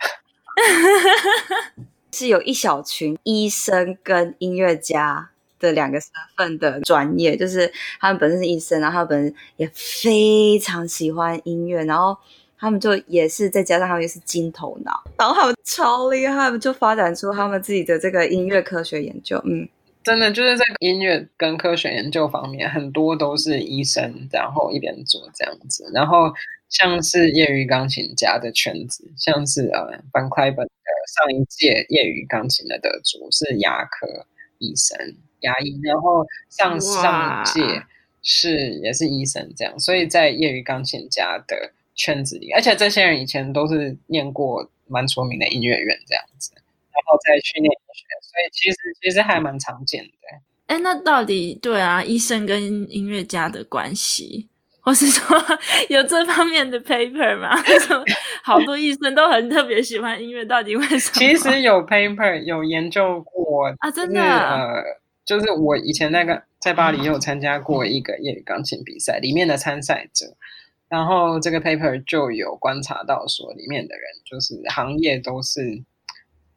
[2.13, 12.17] 是有一小群医生跟音乐家的两个身份的专业，就是他们本身是医生，然后他们也非常喜欢音乐，然后
[12.57, 19.67] 他们就也是再加上他们又是金头脑，然后他们超厉害，就发展出他们自己的这个音乐科学研究，嗯。
[20.03, 25.89] 真的就是在音乐跟科学研究方面，很多都是医生，然后一边做这样子。
[25.95, 26.31] 然后
[26.69, 29.81] 像是业余钢琴家的圈子，像是呃
[30.13, 30.69] ，Van Cliburn 的
[31.07, 34.27] 上一届业余钢琴的得主是牙科
[34.59, 34.97] 医生，
[35.41, 35.79] 牙医。
[35.83, 37.83] 然后上上届
[38.21, 46.51] 是也是医生这样，所以在业余钢琴家的圈子里，而且这些人以前都是念过蛮出名的音乐院这样子。
[46.55, 50.11] 然后再去念医学，所以其实其实还蛮常见的。
[50.67, 54.47] 哎，那到底对啊，医生跟音乐家的关系，
[54.85, 55.35] 或是说
[55.89, 57.59] 有这方面的 paper 吗？
[57.67, 58.03] 为什么
[58.43, 60.45] 好多医生都很特别喜欢音乐？
[60.45, 61.13] 到底为什么？
[61.15, 64.21] 其实有 paper 有研究过啊，真的。
[64.21, 64.83] 呃，
[65.25, 70.27] 就是我以前那个在巴黎有参加过一个业余钢琴比赛，里面的参赛者，
[70.87, 75.83] 然后这个 paper 就有观察到说，里面的人就是行业都是。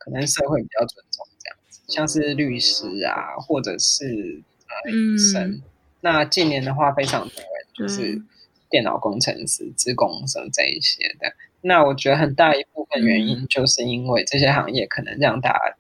[0.01, 5.43] 可能社会比较尊重这样子，像是律师啊，或者是呃医生。
[5.51, 5.63] 嗯、
[6.01, 7.43] 那近年的话，非常多
[7.79, 8.21] 就是
[8.69, 11.33] 电脑工程师、职工生这一些的。
[11.61, 15.77] 那我觉得很大一部分原因，就是因为这些行业可能让大家。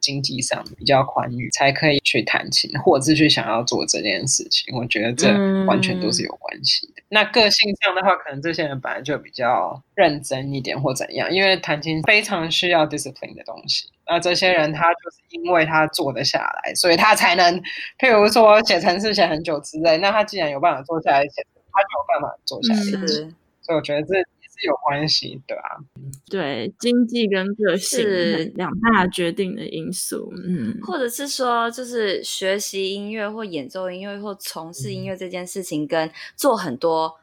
[0.00, 4.74] 经济上比较宽裕，才可以去弹琴，或者是去想要做这件事情。
[4.74, 5.28] 我觉得这
[5.66, 7.02] 完全都是有关系的。
[7.02, 13.88] 嗯、那个性上的话，可能这些人本来就比较认真一点，或怎样，因为弹琴非常需要 discipline 的东西。
[14.08, 17.60] 那这些人他就是因为他做得下来，所以他才能，
[17.98, 19.98] 譬如说写程式写很久之类。
[19.98, 22.96] 那他既然有办法坐下来写，他就有办法坐下来写。
[22.96, 24.26] 嗯、所以我觉得这也是。
[24.64, 25.78] 有关系的啊，
[26.28, 37.20] 对，经济跟个性是两大决定的因素，嗯，或者是说，就是学习音乐或演奏音乐或从事音乐这件事情，跟做很多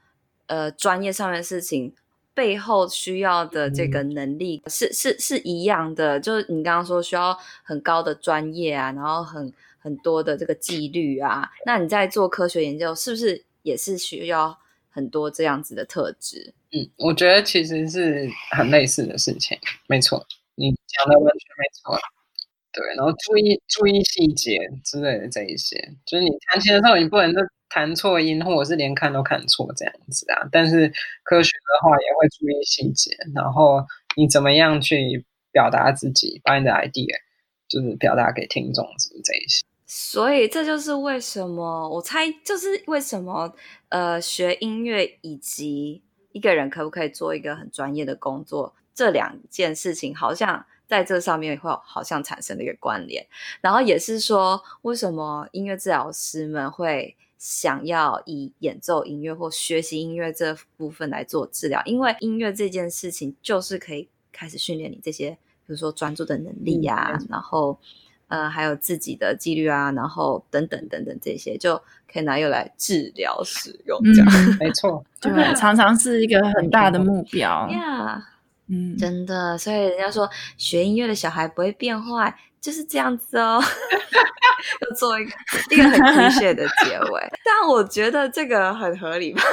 [0.47, 1.93] 呃专业上面的事情
[2.35, 16.53] 背后需要的这个能力是是是一样的，就是你刚刚说需要很高的专业啊，然后很很多的这个纪律啊，那你在做科学研究是不是也是需要很多这样子的特质？
[16.71, 21.97] 嗯，我觉得其实是很类似的事情，没错，你讲的完全没错。
[22.75, 30.45] 对，然后注意注意细节之类的这一些，就是你弹琴的时候，你不能就弹错音，或者是连看都看错这样子啊。
[30.51, 30.91] 但是
[31.23, 33.81] 科学的话也会注意细节，然后
[34.17, 37.15] 你怎么样去表达自己，把你的 idea
[37.69, 39.63] 就是表达给听众，是不是这一些？
[39.87, 43.55] 所以这就是为什么我猜，就是为什么
[43.87, 46.01] 呃，学音乐以及。
[46.35, 48.75] 一个人可不可以做一个很专业的工作？
[48.93, 53.25] 这两件事情好像在这上面会好像产生了一个关联。
[53.61, 67.77] 然后也是说，为什么音乐治疗师们会想要以演奏音乐或学习音乐这部分来做治疗，因为音乐这件事情就是可以开始训练你这些，比如说专注的能力呀、啊，嗯、然后
[68.27, 71.75] 呃还有自己的纪律啊，然后等等等等这些就
[72.11, 73.99] 可以拿用来治疗使用。
[74.13, 77.67] 这样、嗯、没错， 对，常常是一个很大的目标.
[78.67, 83.61] 嗯，真的，所以人家说学音乐的小孩不会变坏，就是这样子哦。
[84.81, 85.31] 要做一个
[85.69, 89.43] 一个很 cliché 的结尾， 但我觉得这个很合理吧。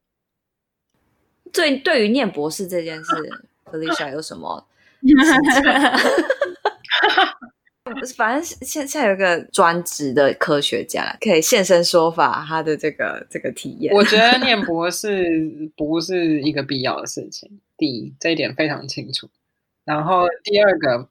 [1.50, 3.14] 对，对于念博士这件事
[3.64, 4.66] ，Felicia 有什么？
[8.14, 13.94] 反正现现在有一个专职的科学家可以现身说法，他的这个这个体验。
[13.94, 15.24] 我觉得念博士
[15.76, 17.50] 不是一个必要的事情。
[17.80, 19.30] 第一，这一点非常清楚。
[19.84, 21.08] 然后第二个，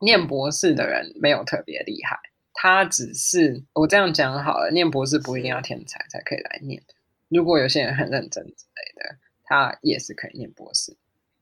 [0.00, 2.18] 念博士的人没有特别厉害，
[2.54, 6.82] 他只是我这样讲好了，念博士不一定要天才才可以来念。
[7.28, 10.96] 如果有些人很认真之类的，他也是可以念博士，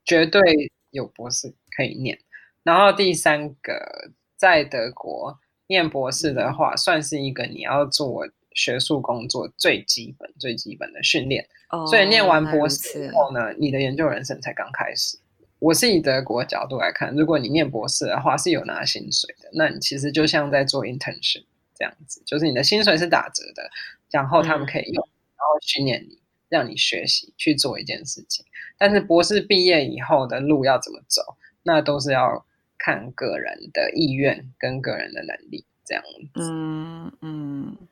[0.04, 2.18] 绝对有博士可以念。
[2.64, 11.46] 然后第三个，在德国念博士的话，算是一个你要做学术工作最基本、最基本的训练。
[11.68, 15.18] Oh, 所以念完博士以后呢，你的研究人生才刚开始。
[15.58, 21.44] 我是以德国角度来看，如果你念博士的话是有拿薪水的，那你其实就像在做 internship
[21.74, 23.68] 这样子，就是你的薪水是打折的，
[24.10, 28.44] 然后他们可以用，嗯、然后训练你，让你学习去做一件事情。
[28.76, 31.22] 但是博士毕业以后的路要怎么走，
[31.62, 32.44] 那都是要
[32.76, 36.40] 看个人的意愿跟个人的能力这样子。
[36.40, 37.76] 嗯嗯。
[37.80, 37.88] 嗯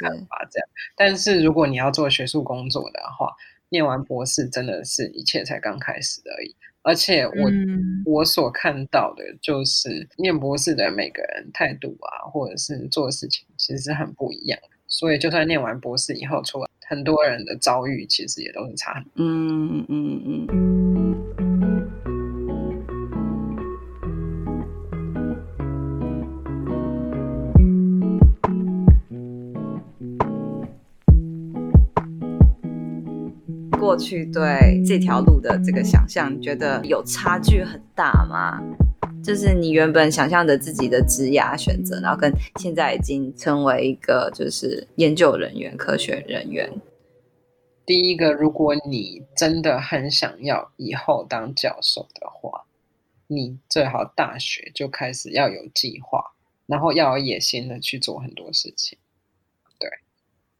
[0.00, 3.34] 看法这样，但是如果你要做学术工作的话，
[3.68, 6.54] 念完博士真的是一切才刚开始而已。
[6.82, 14.58] 而且我、嗯、我所看到的就是，念博士的每个人态度啊，或者是做事情，其实是很不一样。
[14.86, 19.12] 所以就算念完博士以后出来，很多人的遭遇其实也都是差很多。
[19.16, 20.46] 嗯嗯嗯。
[21.38, 21.43] 嗯
[33.96, 38.62] 去对这条路的这个想象，觉得有差距很大吗？
[39.22, 46.70] 就是你原本想象的自己的职业选择，然后跟现在已经成为一个就是研究人员、科学人员。
[47.86, 52.64] 第一个，如果你真的很想要以后当教授的话，
[53.26, 56.32] 你最好大学就开始要有计划，
[56.66, 58.98] 然后要有野心的去做很多事情。
[59.78, 59.88] 对，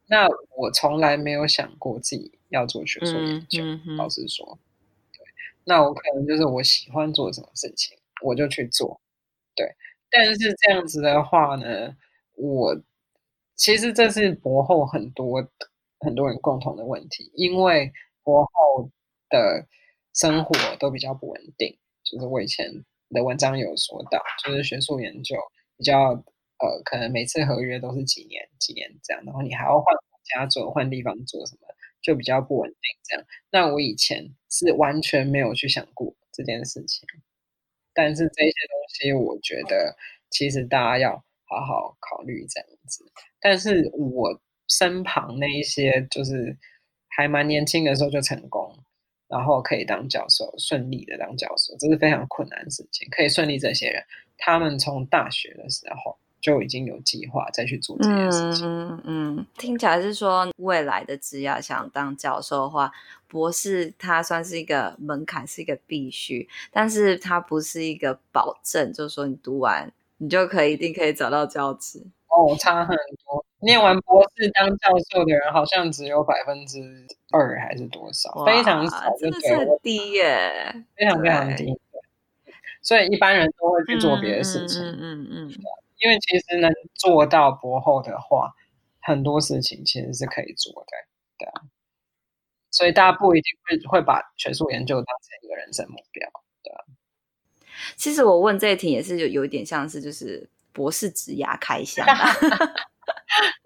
[0.07, 0.27] 那
[0.57, 2.31] 我从来没有想过自己。
[2.49, 4.57] 要做学术研究，嗯嗯、老实说，
[5.11, 5.19] 对，
[5.65, 9.01] 那我可能就是我喜欢做什么事情，我就去做，
[9.55, 9.67] 对。
[10.09, 11.93] 但是这样子的话呢，
[12.35, 12.79] 我
[13.55, 15.45] 其实这是博后很多
[15.99, 17.91] 很多人共同的问题，因为
[18.23, 18.89] 博后
[19.29, 19.67] 的
[20.13, 21.77] 生活都比较不稳定。
[22.03, 22.71] 就是我以前
[23.09, 25.35] 的文章有说到，就是学术研究
[25.75, 26.23] 比较
[26.59, 31.67] 呃，可能每次合约都是几年几年这样，然后你还要换国家做，换地方做什么。
[32.01, 33.25] 就比较不稳定，这样。
[33.49, 37.01] 那我以前是完全没有去想过这件事情，
[37.95, 39.95] 但是这些东西，我觉得
[40.29, 43.03] 其实大家要好好考虑这样子。
[43.39, 46.55] 但是我身旁那一些，就是
[47.07, 48.77] 还蛮年轻的时候就成功，
[49.27, 53.09] 然后可以当教授，顺利的当教授，这是非常困难的事情。
[53.09, 54.03] 可以顺利这些人，
[54.37, 56.15] 他们从大学的时候。
[56.45, 58.67] 就已经有计划再去做这件事情。
[58.67, 62.91] 嗯嗯，听起来是说未来的职业想当教授的话，
[63.27, 72.05] 博士他算是一个门槛，是一个必须，但是它不是一个保证，就是说你读完你就可以一定可以找到教职。
[72.27, 73.43] 哦，差很多。
[73.61, 76.79] 念完博士当教授的人好像只有百分之
[77.31, 78.45] 二还是多少？
[78.45, 81.75] 非常少，真的是很低耶，非常非常低。
[82.83, 84.83] 所以一般人都会去做别的事情。
[84.83, 85.53] 嗯嗯嗯。
[85.99, 88.53] 因为其实能做到博后的话，
[89.01, 90.91] 很多事情其实是可以做的，
[91.37, 91.61] 对啊。
[92.71, 96.29] 所以大家不一定会会把学术研究当成一个人生目标，
[96.63, 96.83] 对啊。
[97.97, 102.05] 其实我问这一题也是有有点像是就是博士职牙开箱，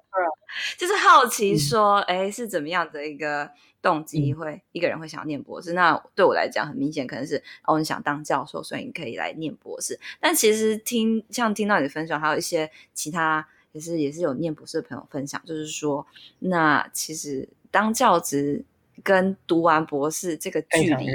[0.78, 3.50] 就是好奇说，哎、嗯，是怎么样的一个
[3.82, 5.74] 动机会一个人会想要念博士？
[5.74, 10.00] 嗯、那对我来讲，很明显可能是哦，你想当教授，所以你可以来念博士。
[10.20, 16.06] 但其实听像听到你的分享，还有一些其他也是也是有念博士的朋友分享，就是说，
[16.40, 18.66] 那其实当教职
[19.04, 21.08] 跟读完博士这个距离，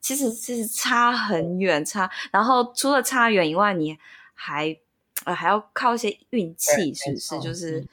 [0.00, 2.10] 其实是差很远，差。
[2.30, 3.96] 然后除了差远以外，你
[4.34, 4.76] 还
[5.24, 7.40] 呃还要靠一些运气，是不是？
[7.40, 7.86] 就是。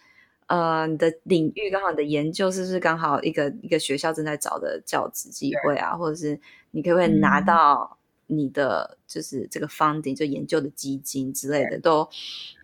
[0.47, 6.39] 呃，你的领域刚好你的研究是不是刚好一个一个学校正在找的教职机会啊，或者是
[6.71, 12.09] 你可不可以拿到你的就是这个 funding 就研究的基金之类的，都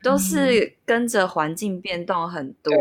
[0.01, 2.73] 都是跟着环境变动很多，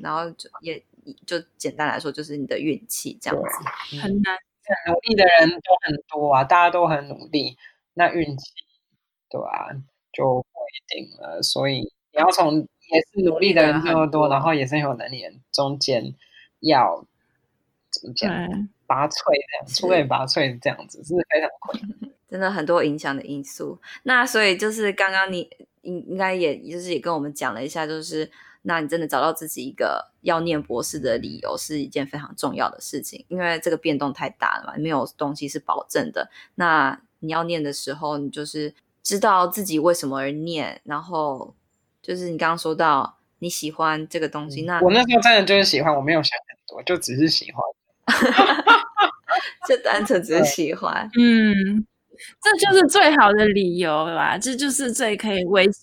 [0.00, 0.82] 然后就也
[1.26, 4.38] 就简单来说就是你的运气这样子，很难。
[4.64, 7.58] 很努力的人都很多啊，大家都很努力，
[7.92, 8.52] 那运气
[9.28, 9.68] 对啊
[10.14, 12.66] 就不一定了，所以你要从。
[12.88, 16.14] 也是努力的人这么多，然后也是有能力的人，中间
[16.60, 17.04] 要
[17.90, 18.30] 怎么讲，
[18.86, 23.80] 拔萃这样，出类拔萃这样子是非常困难，真的很多影响的因素。
[24.04, 25.48] 那所以就是刚刚你
[25.82, 28.30] 应应该也就是也跟我们讲了一下，就是
[28.62, 36.30] 那你真的找到自己一个要念博士的理由是一件非常重要的事情，因为这个变动太大了嘛，没有东西是保证的。
[36.54, 38.72] 那你要念的时候，你就是
[39.02, 41.54] 知道自己为什么而念，然后。
[42.06, 47.60] 就是你刚刚说到你喜欢这个东西，那我那时候真的就是喜欢，我没有想很多，就只是喜欢，
[49.68, 51.10] 就单纯只是喜欢。
[51.18, 51.84] 嗯，
[52.40, 55.80] 这就是最好的理由吧，这就是最可以维持，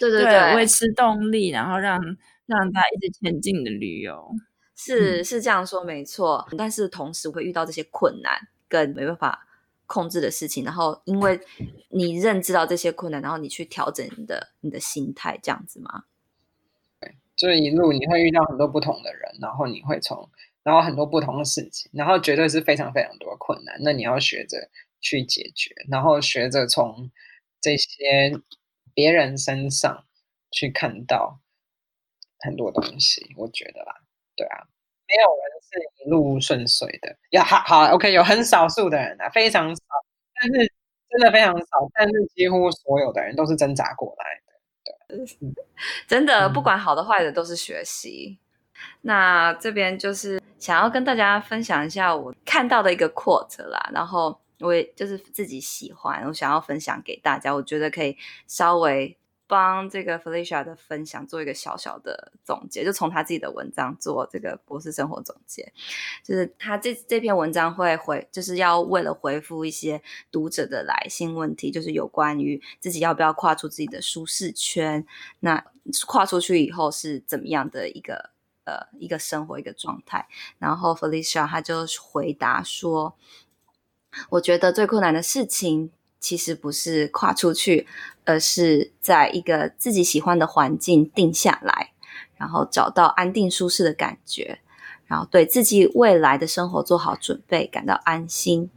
[0.00, 2.00] 对对对，维持动力，然后让
[2.46, 4.34] 让他一直前进的理由。
[4.74, 9.46] 是是这样说没错，但是同时会遇到这些困难跟没办法
[9.86, 11.40] 控制的事情，然后因为
[11.90, 16.04] 你认知到这些困难，然后你去调整你的你的心态，这样子吗？
[17.00, 20.28] 对，这一路你会遇到很多不同的人，然后你会从，
[20.62, 23.76] 然后很多不同的事情，然后绝对是非常非常多困难。
[23.80, 24.70] 那你要学着
[25.00, 27.10] 去解决，然后学着从
[27.60, 28.40] 这些
[28.92, 30.04] 别人身上
[30.50, 31.40] 去看到
[32.40, 33.32] 很多东西。
[33.36, 34.02] 我觉得啦，
[34.34, 34.68] 对啊。
[35.08, 39.82] 没有人是一路顺遂的，有好好 OK，有很少数的人啊，非常少，
[40.34, 40.72] 但是
[41.08, 45.26] 真的非常少，但是几乎所有的人都是挣扎过来的，对，
[46.08, 48.38] 真的不管好的坏的都是学习。
[48.72, 59.16] 嗯、那这边就是想要跟大家分享一下我看到的一个 quote 啦，然后我也就是自己喜欢，我想要分享给大家，我觉得可以稍微。
[59.48, 65.72] 帮这个 Felicia 的分享做一个小小的总结，就从他自己的文章做这个博士生活总结。
[66.24, 75.06] 就是他这这篇文章会回，就是要为了回复一些读者的来信问题，就是有关于自己要不要跨出自己的舒适圈，
[75.40, 75.64] 那
[76.06, 78.30] 跨出去以后是怎么样的一个
[78.64, 80.26] 呃一个生活一个状态。
[80.58, 83.16] 然后 Felicia 他就回答说
[84.30, 85.92] ：“我觉得最困难的事情。”
[86.26, 87.86] 其实不是跨出去，
[88.24, 91.92] 而是在一个自己喜欢的环境定下来，
[92.36, 94.58] 然后找到安定舒适的感觉，
[95.06, 98.68] 然后对自己未来的生活做好准备，感到安心，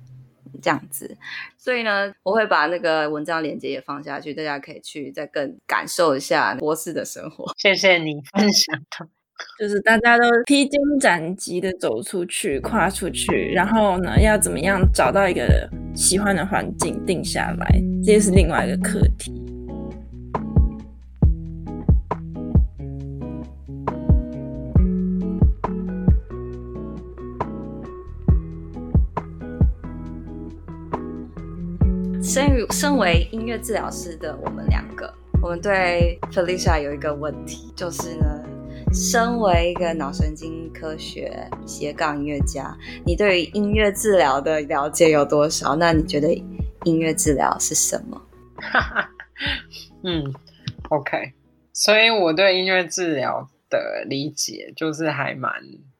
[0.61, 1.17] 这样子。
[1.57, 7.51] 所以呢，我会把那个文章链接也放下去，大家可以去再更感受一下博士的生活。
[7.57, 9.09] 谢谢你分享的。
[9.57, 19.33] 就是大家都披荆斩棘的走出去，跨出去，然后呢，要怎么样找到一个喜欢的环境定下来，这也是另外一个课题。
[32.21, 35.11] 身于身为音乐治疗师的我们两个，
[35.41, 38.38] 我们对 Felicia 有一个问题，就是呢。
[38.91, 42.75] 身为一个脑神经科学斜杠音乐家，
[43.05, 45.75] 你对于音乐治疗的了解有多少？
[45.75, 46.33] 那你觉得
[46.85, 48.21] 音乐治疗是什么？
[50.03, 50.33] 嗯
[50.89, 51.33] ，OK，
[51.71, 55.51] 所以我对音乐治疗的理解就是还蛮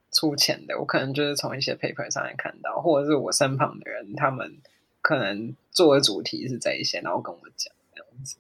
[0.10, 0.78] 粗浅的。
[0.80, 4.58] 我可能就是从一些 paper 上面看到，或者是我身旁的人，他们
[5.02, 8.38] 可能做的主题是这一些，然后跟我讲这样子。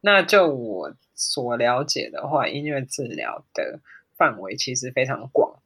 [0.00, 0.92] 那就我
[1.22, 3.78] 所了解的话，音乐治疗的
[4.16, 5.60] 范围其实非常广，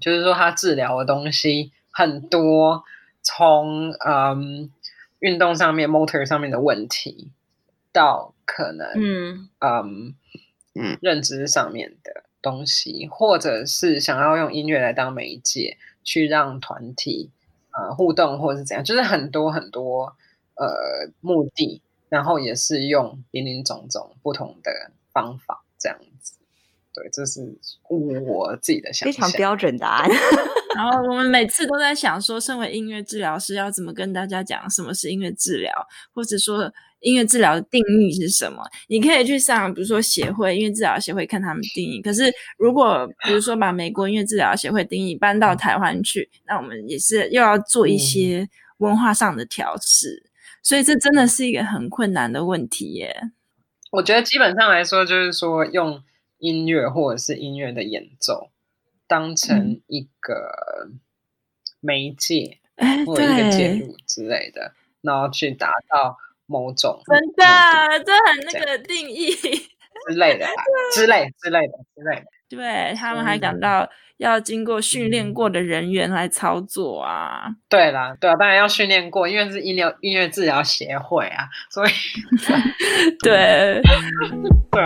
[0.00, 2.84] 就是说它治疗的东西很多，
[3.22, 4.70] 从嗯
[5.18, 7.30] 运动上面、motor 上面的问题，
[7.92, 10.14] 到可能嗯嗯
[10.74, 17.30] 嗯认知上面的东西，或者是想要用音乐来当媒介去让团体
[17.72, 20.16] 呃互动，或者是怎样，就是很多很多
[20.54, 21.82] 呃目的。
[22.08, 24.70] 然后也是用林林总总不同的
[25.12, 26.34] 方法这样子，
[26.94, 27.40] 对，这是
[27.88, 29.12] 我自己的想法。
[29.12, 30.10] 非常标准答案。
[30.76, 35.72] 然后我们每次都在想说，身为音乐治疗师要怎么跟大家讲什么是音乐治疗，
[36.12, 38.62] 或者说音乐治疗的定义是什么？
[38.88, 42.00] 你可以去上，比如说协会音乐治疗协会看他们定义。
[42.00, 50.27] 可是如果比如说把美国音乐治疗协会定义搬到台湾去，那我们也是又要做一些文化上的调适。
[50.62, 53.30] 所以这真的是一个很困难的问题耶。
[53.90, 56.02] 我觉得基本上来说，就是说用
[56.38, 58.50] 音乐或者是音乐的演奏
[59.06, 60.90] 当成一个
[61.80, 70.52] 媒介、嗯、或者一个介入之类的，然后去达到某种真的，这很那个定义之类的啦，
[70.94, 72.26] 之类之类的之类的。
[72.48, 73.86] 对，他们还讲到
[74.16, 77.44] 要经过训练过的人员来操作啊。
[77.46, 81.90] 嗯、对啦，对啊，当然要训练过，因为是音疗音乐治疗协会啊，所以
[83.22, 83.82] 对
[84.70, 84.84] 对。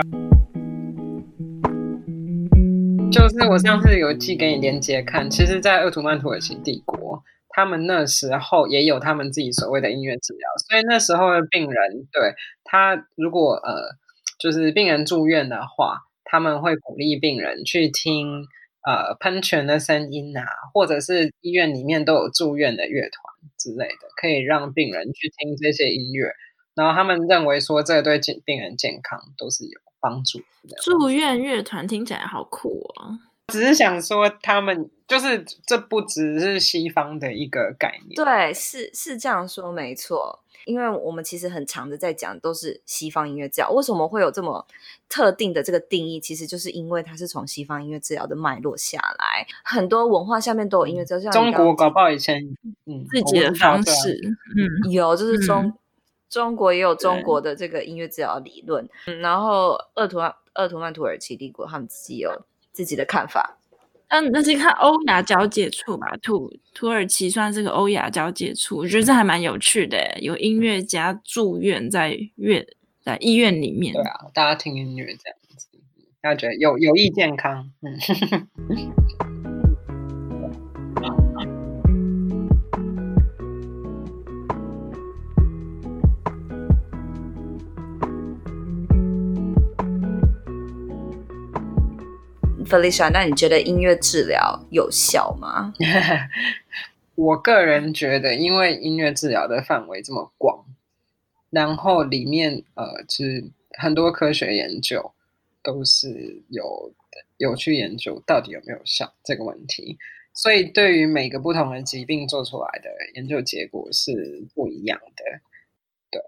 [3.09, 12.33] 就是我上次有寄给你连接看，其实，在鄂图曼土耳其帝国，他们那时候也有他们自己所谓的音乐治疗，所以那时候的病人，对
[12.65, 13.95] 他如果呃，
[14.37, 16.01] 就是病人住院的话。
[16.33, 18.47] 他们会鼓励病人去听
[18.87, 26.31] 呃喷泉的声音啊，或者是医院里面都有住院的乐团之类的，可以让病人去听这些音乐。
[26.73, 30.75] 然后他们认为说，这对健病人健康都是有帮助的。
[30.81, 33.19] 住院乐团听起来好酷哦！
[33.49, 38.15] 只是想说，他们就是这不只是西方的一个概念。
[38.15, 40.39] 对，是是这样说没错。
[40.65, 44.65] 因为我们其实很常的在讲都是西方音乐治疗，为什么会有这么
[45.09, 46.19] 特定的这个定义？
[46.19, 51.31] 其实就是因为它是从西方音乐治疗的脉络下来，很多文化下面都有音乐治疗。
[51.31, 52.41] 中国搞不好以前
[52.85, 54.19] 嗯自己的方式，
[54.55, 55.73] 嗯有就是中、嗯、
[56.29, 63.57] 中国也有中国的这个音乐治疗理论，嗯、然后鄂图曼鄂图曼土耳其帝国他们自己有自己的看法。
[64.13, 72.63] 嗯，那是看欧亚交界处吧，土土耳其算是个欧亚交界处，我觉得这还蛮有趣的，有音乐家住院在院
[73.01, 73.91] 在医院里面。
[73.91, 75.67] 对啊，大家听音乐这样子，
[76.21, 77.71] 大家觉得有有益健康。
[77.81, 77.97] 嗯。
[93.11, 95.73] 那你觉得音乐治疗有效吗？
[97.15, 100.65] 我个人觉得，因为音乐治疗的范围这么广，
[101.51, 103.43] 然后里面呃，其实
[103.77, 105.13] 很多科学研究
[105.61, 106.91] 都是有
[107.37, 109.99] 有去研究到底有没有效这个问题，
[110.33, 115.23] 所以对于每个不同的疾病做出来的研究结果是不一样的，
[116.09, 116.19] 对，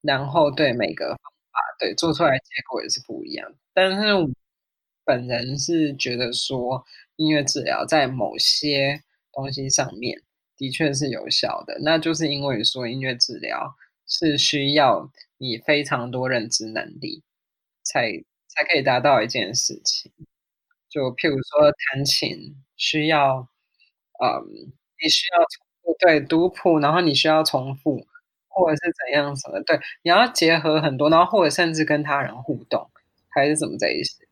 [0.00, 1.16] 然后对每个方
[1.52, 4.32] 法对做出来结果也是不一样，但是。
[5.04, 6.84] 本人是觉得说，
[7.16, 10.22] 音乐治疗在某些东西上面
[10.56, 13.74] 的确是有效的，那就是因为说音乐治疗
[14.06, 17.22] 是需要你非常多认知能力
[17.82, 18.12] 才
[18.48, 20.12] 才可以达到一件事情。
[20.88, 23.48] 就譬如说弹琴需要，
[24.22, 24.72] 嗯，
[25.02, 25.44] 你需要
[26.00, 28.06] 对读谱，然后你需要重复，
[28.48, 32.90] 或者是怎样什么，对，你要结合很多，然后或者甚至跟他人互动，
[33.30, 34.26] 还是怎么这一些。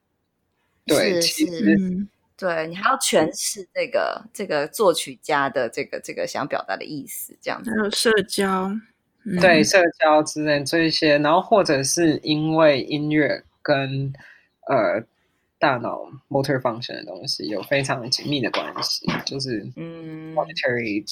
[0.86, 2.06] 对，是是，
[2.36, 7.70] 对你还要诠释这个这个作曲家的这个这个想表达的意思，这样子。
[7.70, 8.68] 还有社交，
[9.24, 14.12] 嗯、对社交之类这一些，然后或者是因为音乐跟
[14.68, 15.04] 呃
[15.58, 21.04] 大脑 motor function 的东西有非常紧密的关系，就是嗯 monetary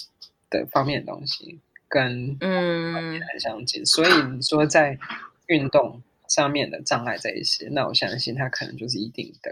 [0.50, 4.98] 的方面的东西跟嗯很相近，嗯、所以你说在
[5.46, 6.02] 运动。
[6.28, 9.50] 上面的障碍这一些，那我相信它可能就是一定的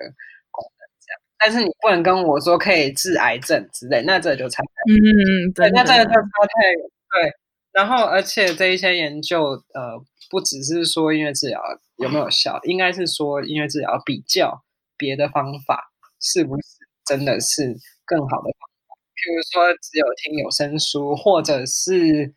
[0.50, 1.20] 功能这样。
[1.38, 7.32] 但是你不能跟我说可以治癌症之类，那这就差太嗯，对，那这个就差太对。
[7.72, 11.60] 然后，而且这一些研究，呃，不只是说音乐治疗
[11.98, 14.64] 有没有效，应该是说音乐治疗比较
[14.96, 16.62] 别的方法是不是
[17.04, 18.96] 真的是更好的方法。
[19.14, 22.32] 譬如说，只有听有声书，或者是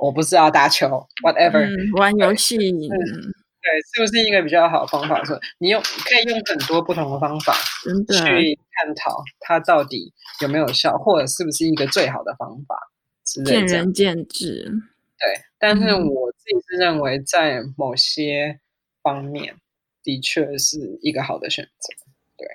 [0.00, 2.56] 我不知道打球，whatever，嗯，玩游戏。
[3.66, 5.24] 对，是不是一个比较好的方法？
[5.24, 12.92] 说你用可以用很多不同的方法去探讨它到底有没有效，或者是不是一个最好的方法
[13.24, 13.66] 之类的。
[13.66, 14.70] 见仁见智。
[15.18, 18.60] 对，但是我自己是认为，在某些
[19.02, 19.56] 方面
[20.04, 21.92] 的确是一个好的选择。
[22.36, 22.46] 对，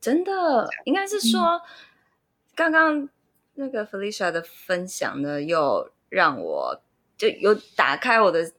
[0.00, 1.60] 真的应该是说，嗯、
[2.54, 3.08] 刚刚
[3.54, 6.80] 那个 Felicia 的分享呢，又让我
[7.18, 8.52] 就有打开我的。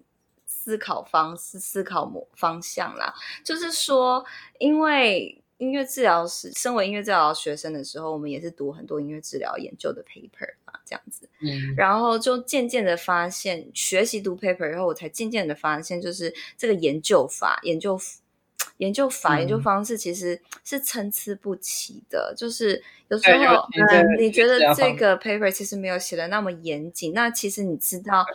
[0.67, 4.25] 思考方式、思考模方向啦，就是说，
[4.59, 17.97] 因为音乐治疗师，身为音乐治疗学生的时候，我们也是读很多音乐治疗研究的 paper 嘛，这样子，嗯，然后就渐渐的发现，学习读 paper 以后，我才渐渐的发现，就是这个研究法、研究
[18.79, 28.25] 研究法、研究方式其实是参差不齐的，嗯、就是有时候，嗯，你觉得这个 paper 其实没有写的那么严谨，那其实你知道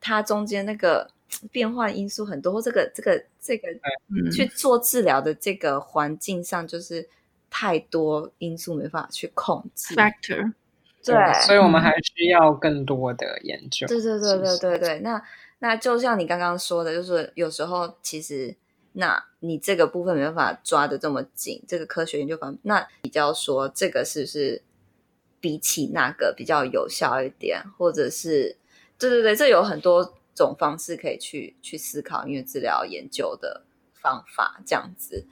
[0.00, 1.10] 它中间那个。
[1.50, 3.68] 变换因素很多，或这个这个这个
[4.30, 7.08] 去做治疗的这个环境上，就是
[7.48, 9.94] 太多因素没办法去控制。
[9.94, 10.52] Factor，
[11.02, 13.86] 对，所以我们还需要更多的研究。
[13.86, 15.22] 对对对对对对，那
[15.60, 18.54] 那就像你刚刚说的，就是有时候其实，
[18.92, 24.62] 那你这个部分没办法抓的这么紧，这个科学研究方那比较说这个是不是
[25.40, 28.56] 比起那个比较有效一点，或者是
[28.98, 30.14] 对对对，这有很多。
[30.34, 33.64] 种方式可以去去思考音乐治疗研究的
[33.94, 35.26] 方法，这样子。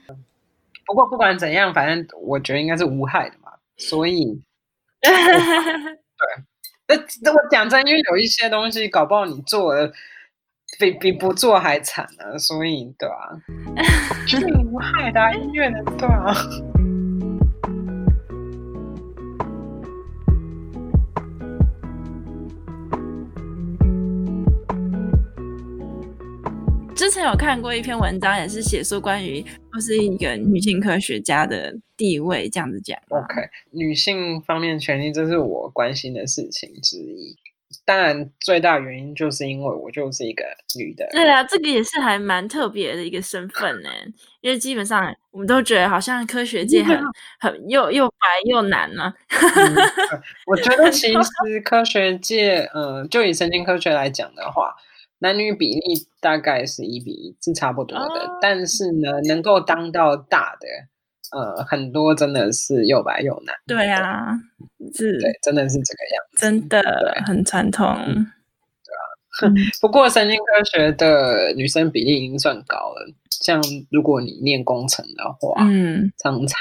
[0.87, 3.53] 不过不管怎样，反正我觉得应该是无害的嘛。
[3.77, 4.43] 所以，
[5.01, 5.11] 对，
[6.89, 9.93] 那那我讲真，因为有一些东西，搞不好你做了
[10.79, 12.39] 比比不做还惨呢。
[12.39, 13.31] 所以，对啊，
[14.27, 16.35] 绝对无害的、啊、音乐的，对啊。
[27.11, 32.97] 之前有看过一篇文章，也是写说关于就是一个女性科学家的地位这样子讲。
[33.09, 37.37] OK，女性方面权利，这是我关心的事情之一。
[37.85, 40.45] 当然，最大原因就是因为我就是一个
[40.79, 41.05] 女的。
[41.11, 43.91] 对啊，这个也是还蛮特别的一个身份呢。
[44.41, 46.97] 因为基本上我们都觉得好像科学界很
[47.41, 48.15] 很又又白
[48.49, 49.15] 又难呢、啊
[49.57, 49.77] 嗯。
[50.47, 54.73] 我觉得其实科学界，嗯、呃，就以神经科学来讲的话。
[55.21, 58.05] 男女比例大概是一比一，是差不多的。
[58.05, 58.39] Oh.
[58.43, 60.67] 但是呢，能够当到大的，
[61.39, 63.55] 呃，很多真的是又白又难。
[63.67, 64.35] 对啊，
[64.95, 67.87] 是，对，真的是这个样子，真的很传统。
[67.87, 68.27] 嗯、
[68.85, 73.13] 对啊， 不过神经科学的女生比例已经算高了。
[73.31, 76.59] 像如果你念工程的话，嗯，常常。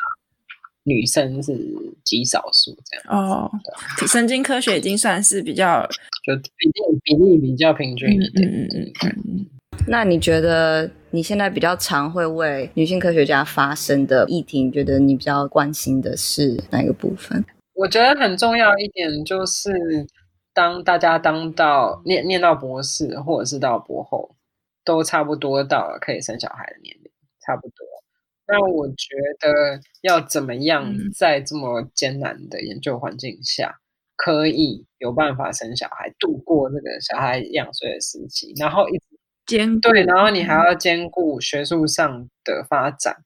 [0.90, 1.56] 女生是
[2.04, 3.50] 极少数这样哦，
[4.08, 5.88] 神经科学已经算是比较
[6.26, 8.50] 就比例比例比较平均一点。
[8.50, 9.46] 嗯嗯嗯。
[9.88, 17.46] 那你觉得你现在比较常会为女性科学家发声的议题，你觉得你比较关心的是哪个部分？
[17.76, 19.72] 我觉得很重要一点就是，
[20.54, 24.36] 当大家当到念念到博士或者是到博后，
[24.84, 27.12] 都差不多到了可以生小孩的年龄，
[27.46, 27.78] 差不多。
[28.52, 33.76] 那我觉得要怎么样在这么艰难的研究环境下，
[34.16, 39.04] 可以有办法生小孩，度过这个小孩两岁的时期，然后一直
[39.46, 43.18] 兼对，然后你还要兼顾学术上的发展，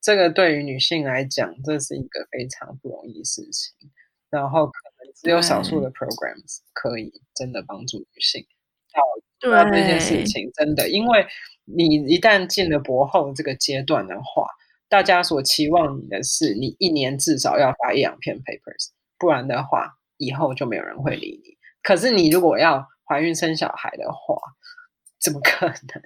[0.00, 3.88] 这个对于女性来讲，这是一个非常不容易的事情。
[4.30, 8.44] 然后可能只有少数的 programs 可以真的帮助女性
[8.92, 9.00] 到
[9.38, 11.24] 做到这件事情，真的，因为
[11.66, 14.48] 你一旦进了博后这个阶段的话。
[14.92, 18.88] 大家所期望你的是，你一年至少要发一两篇 papers，
[19.18, 21.56] 不然的话，以后就没有人会理你。
[21.82, 24.36] 可是你如果要怀孕生小孩的话，
[25.18, 26.02] 怎么可能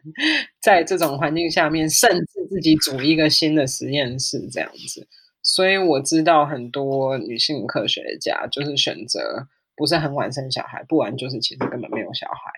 [0.62, 5.08] 在这种环境下面，甚至自己组一个新的实验室这样子？
[5.42, 12.52] 所以我知道很多女性科学家就是选择不是很晚生小孩，不然就是其实根本没有小孩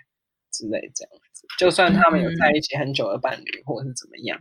[0.52, 1.46] 之类这样子。
[1.58, 4.38] 就算他们有在一起很久的伴侣，或者是怎么样。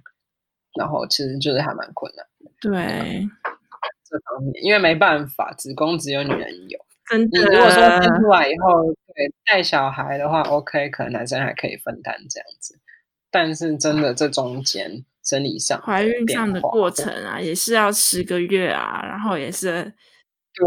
[0.78, 3.28] 然后其实就是还蛮困难的，对
[4.10, 6.80] 这方面，因为没办法，子宫只有女人有。
[7.10, 8.84] 真的，你如果说生出来以后，
[9.16, 12.78] 对带小孩的话，OK，可能男生还可以分担这样子。
[13.32, 19.84] 但是真的，这中间生理上怀孕上的过程啊，也是要十个月啊，然后也是
[20.54, 20.66] 对，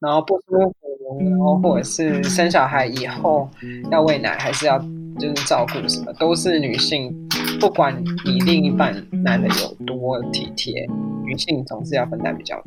[0.00, 3.48] 然后不舒服，然后或者是生小孩以后
[3.90, 4.78] 要喂奶，还是要
[5.18, 7.12] 就是照顾什么，都是女性。
[7.60, 7.94] 不管
[8.24, 10.88] 你另一半男的有多体贴，
[11.24, 12.64] 女性总是要分担比较多。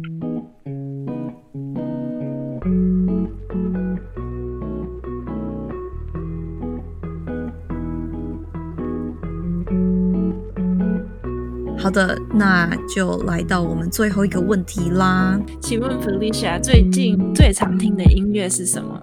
[11.78, 15.40] 好的，那就来到我们最后一个问题啦。
[15.62, 19.02] 请问 Felicia 最近最常听的音乐是什么？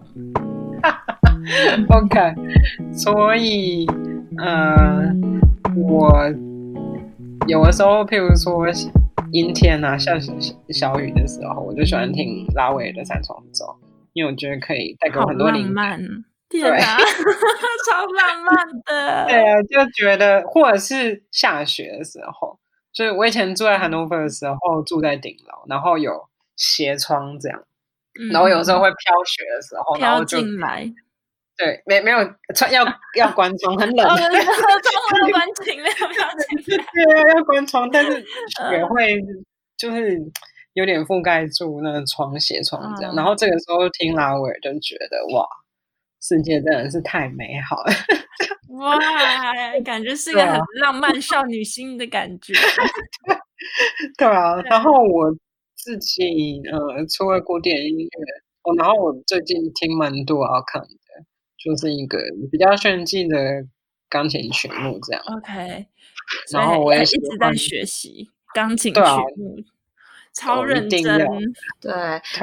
[1.88, 2.34] OK，
[2.92, 3.86] 所以，
[4.38, 5.23] 呃。
[5.76, 6.24] 我
[7.48, 8.64] 有的时候，譬如说
[9.32, 10.32] 阴天啊，下小，
[10.68, 13.64] 小雨的时候，我就喜欢听拉维的《三重奏》，
[14.12, 16.00] 因为我觉得可以带给我很多灵感。
[16.48, 16.96] 天啊，
[17.90, 18.54] 超浪漫
[18.84, 19.24] 的。
[19.26, 22.58] 对啊，就觉得，或者是下雪的时候，
[22.92, 27.64] 就是我以前住在韩诺夫的时候，住在顶楼，然后有斜窗这样，
[28.30, 30.92] 然后有时候会飘雪的时候，飘进来。
[31.56, 32.18] 对，没没有
[32.54, 32.84] 穿要
[33.16, 34.06] 要关窗，很冷。
[34.08, 36.22] 窗要关紧，没有没有
[36.92, 38.24] 对啊，要关窗，但是
[38.72, 39.20] 也会
[39.76, 40.18] 就是
[40.72, 43.14] 有点覆盖住那个窗斜窗这样。
[43.14, 45.46] 然后这个时候听拉威尔就觉得哇，
[46.20, 47.92] 世界真的是太美好了。
[48.70, 48.98] 哇，
[49.84, 52.52] 感觉是一个很浪漫少女心的感觉。
[54.18, 55.32] 对啊，然后我
[55.76, 58.08] 自己呃，除了古典音乐，
[58.64, 60.88] 哦，然后我最近听蛮多好看的，
[61.64, 62.18] 就是一个
[62.52, 63.64] 比较炫技的
[64.08, 65.22] 钢琴曲目这样。
[65.38, 65.86] OK，
[66.52, 69.00] 然后我也一直在学习钢琴曲
[69.36, 69.56] 目。
[70.36, 71.00] 超认真，
[71.80, 71.92] 对。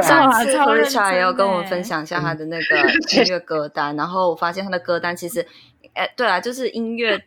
[0.02, 2.78] 上次 Felicia 也有跟我们分享一下他的那个
[3.18, 5.46] 音乐歌单，然后我发现他的歌单其实，
[5.94, 7.22] 哎，对啊，就是音乐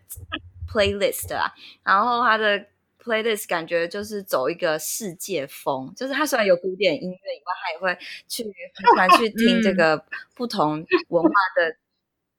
[0.66, 1.52] playlist 啊。
[1.82, 2.64] 然后他的
[3.04, 11.76] playlist 感觉就是走一个世界风，就是他虽然有古典音乐以外，他也会去很喜欢去听这个不同文化的。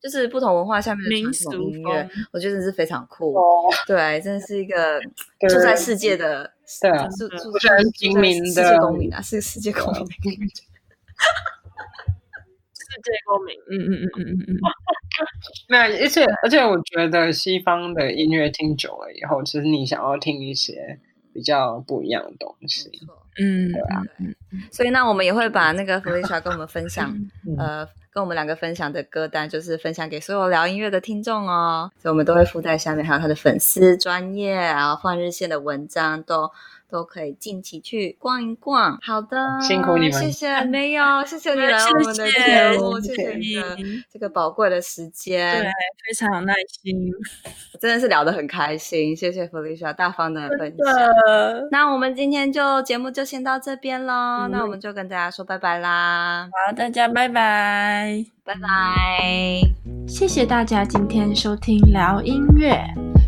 [0.01, 3.33] 就是不同文化下面的传统音乐，我觉得是非常酷。
[3.33, 5.01] 哦、对，真的是一个
[5.49, 8.11] 住在世界的，对啊，住住在世界
[8.77, 10.63] 公民啊，是世界公民的感觉。
[12.95, 14.59] 世界公民，嗯嗯嗯嗯嗯嗯。
[15.69, 20.99] 那而且而且，我觉得西方的音乐听久了以后，其实你想要听一些
[21.33, 22.89] 比较不一样的东西。
[23.37, 24.01] 嗯，对啊。
[24.71, 27.13] 所以那我们也会把那个 Felicia 跟我们分享，
[27.57, 27.87] 呃。
[28.15, 36.49] 跟我们两个分享的歌单，就是分享给所有聊音乐的听众哦，所以我们都会附在下面，还有他的粉丝专业，然后换日线的文章都。
[36.89, 38.97] 都可以近期去逛一逛。
[39.01, 43.77] 好的，辛苦你们，谢谢， 没有，谢谢你来我们的节目，谢谢你的
[44.11, 45.71] 这个宝贵的时间，对，
[46.07, 47.11] 非常有耐心，
[47.79, 50.87] 真的是聊得很开心，谢谢 Felicia 大方的分享。
[51.71, 59.61] 那我们今天就节目就先到这边喽，那我们就跟大家说拜拜啦，好，大家拜拜，拜拜，
[60.07, 63.24] 谢谢大家今天收听聊音乐。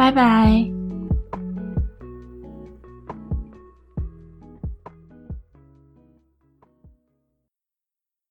[0.00, 0.79] 拜拜。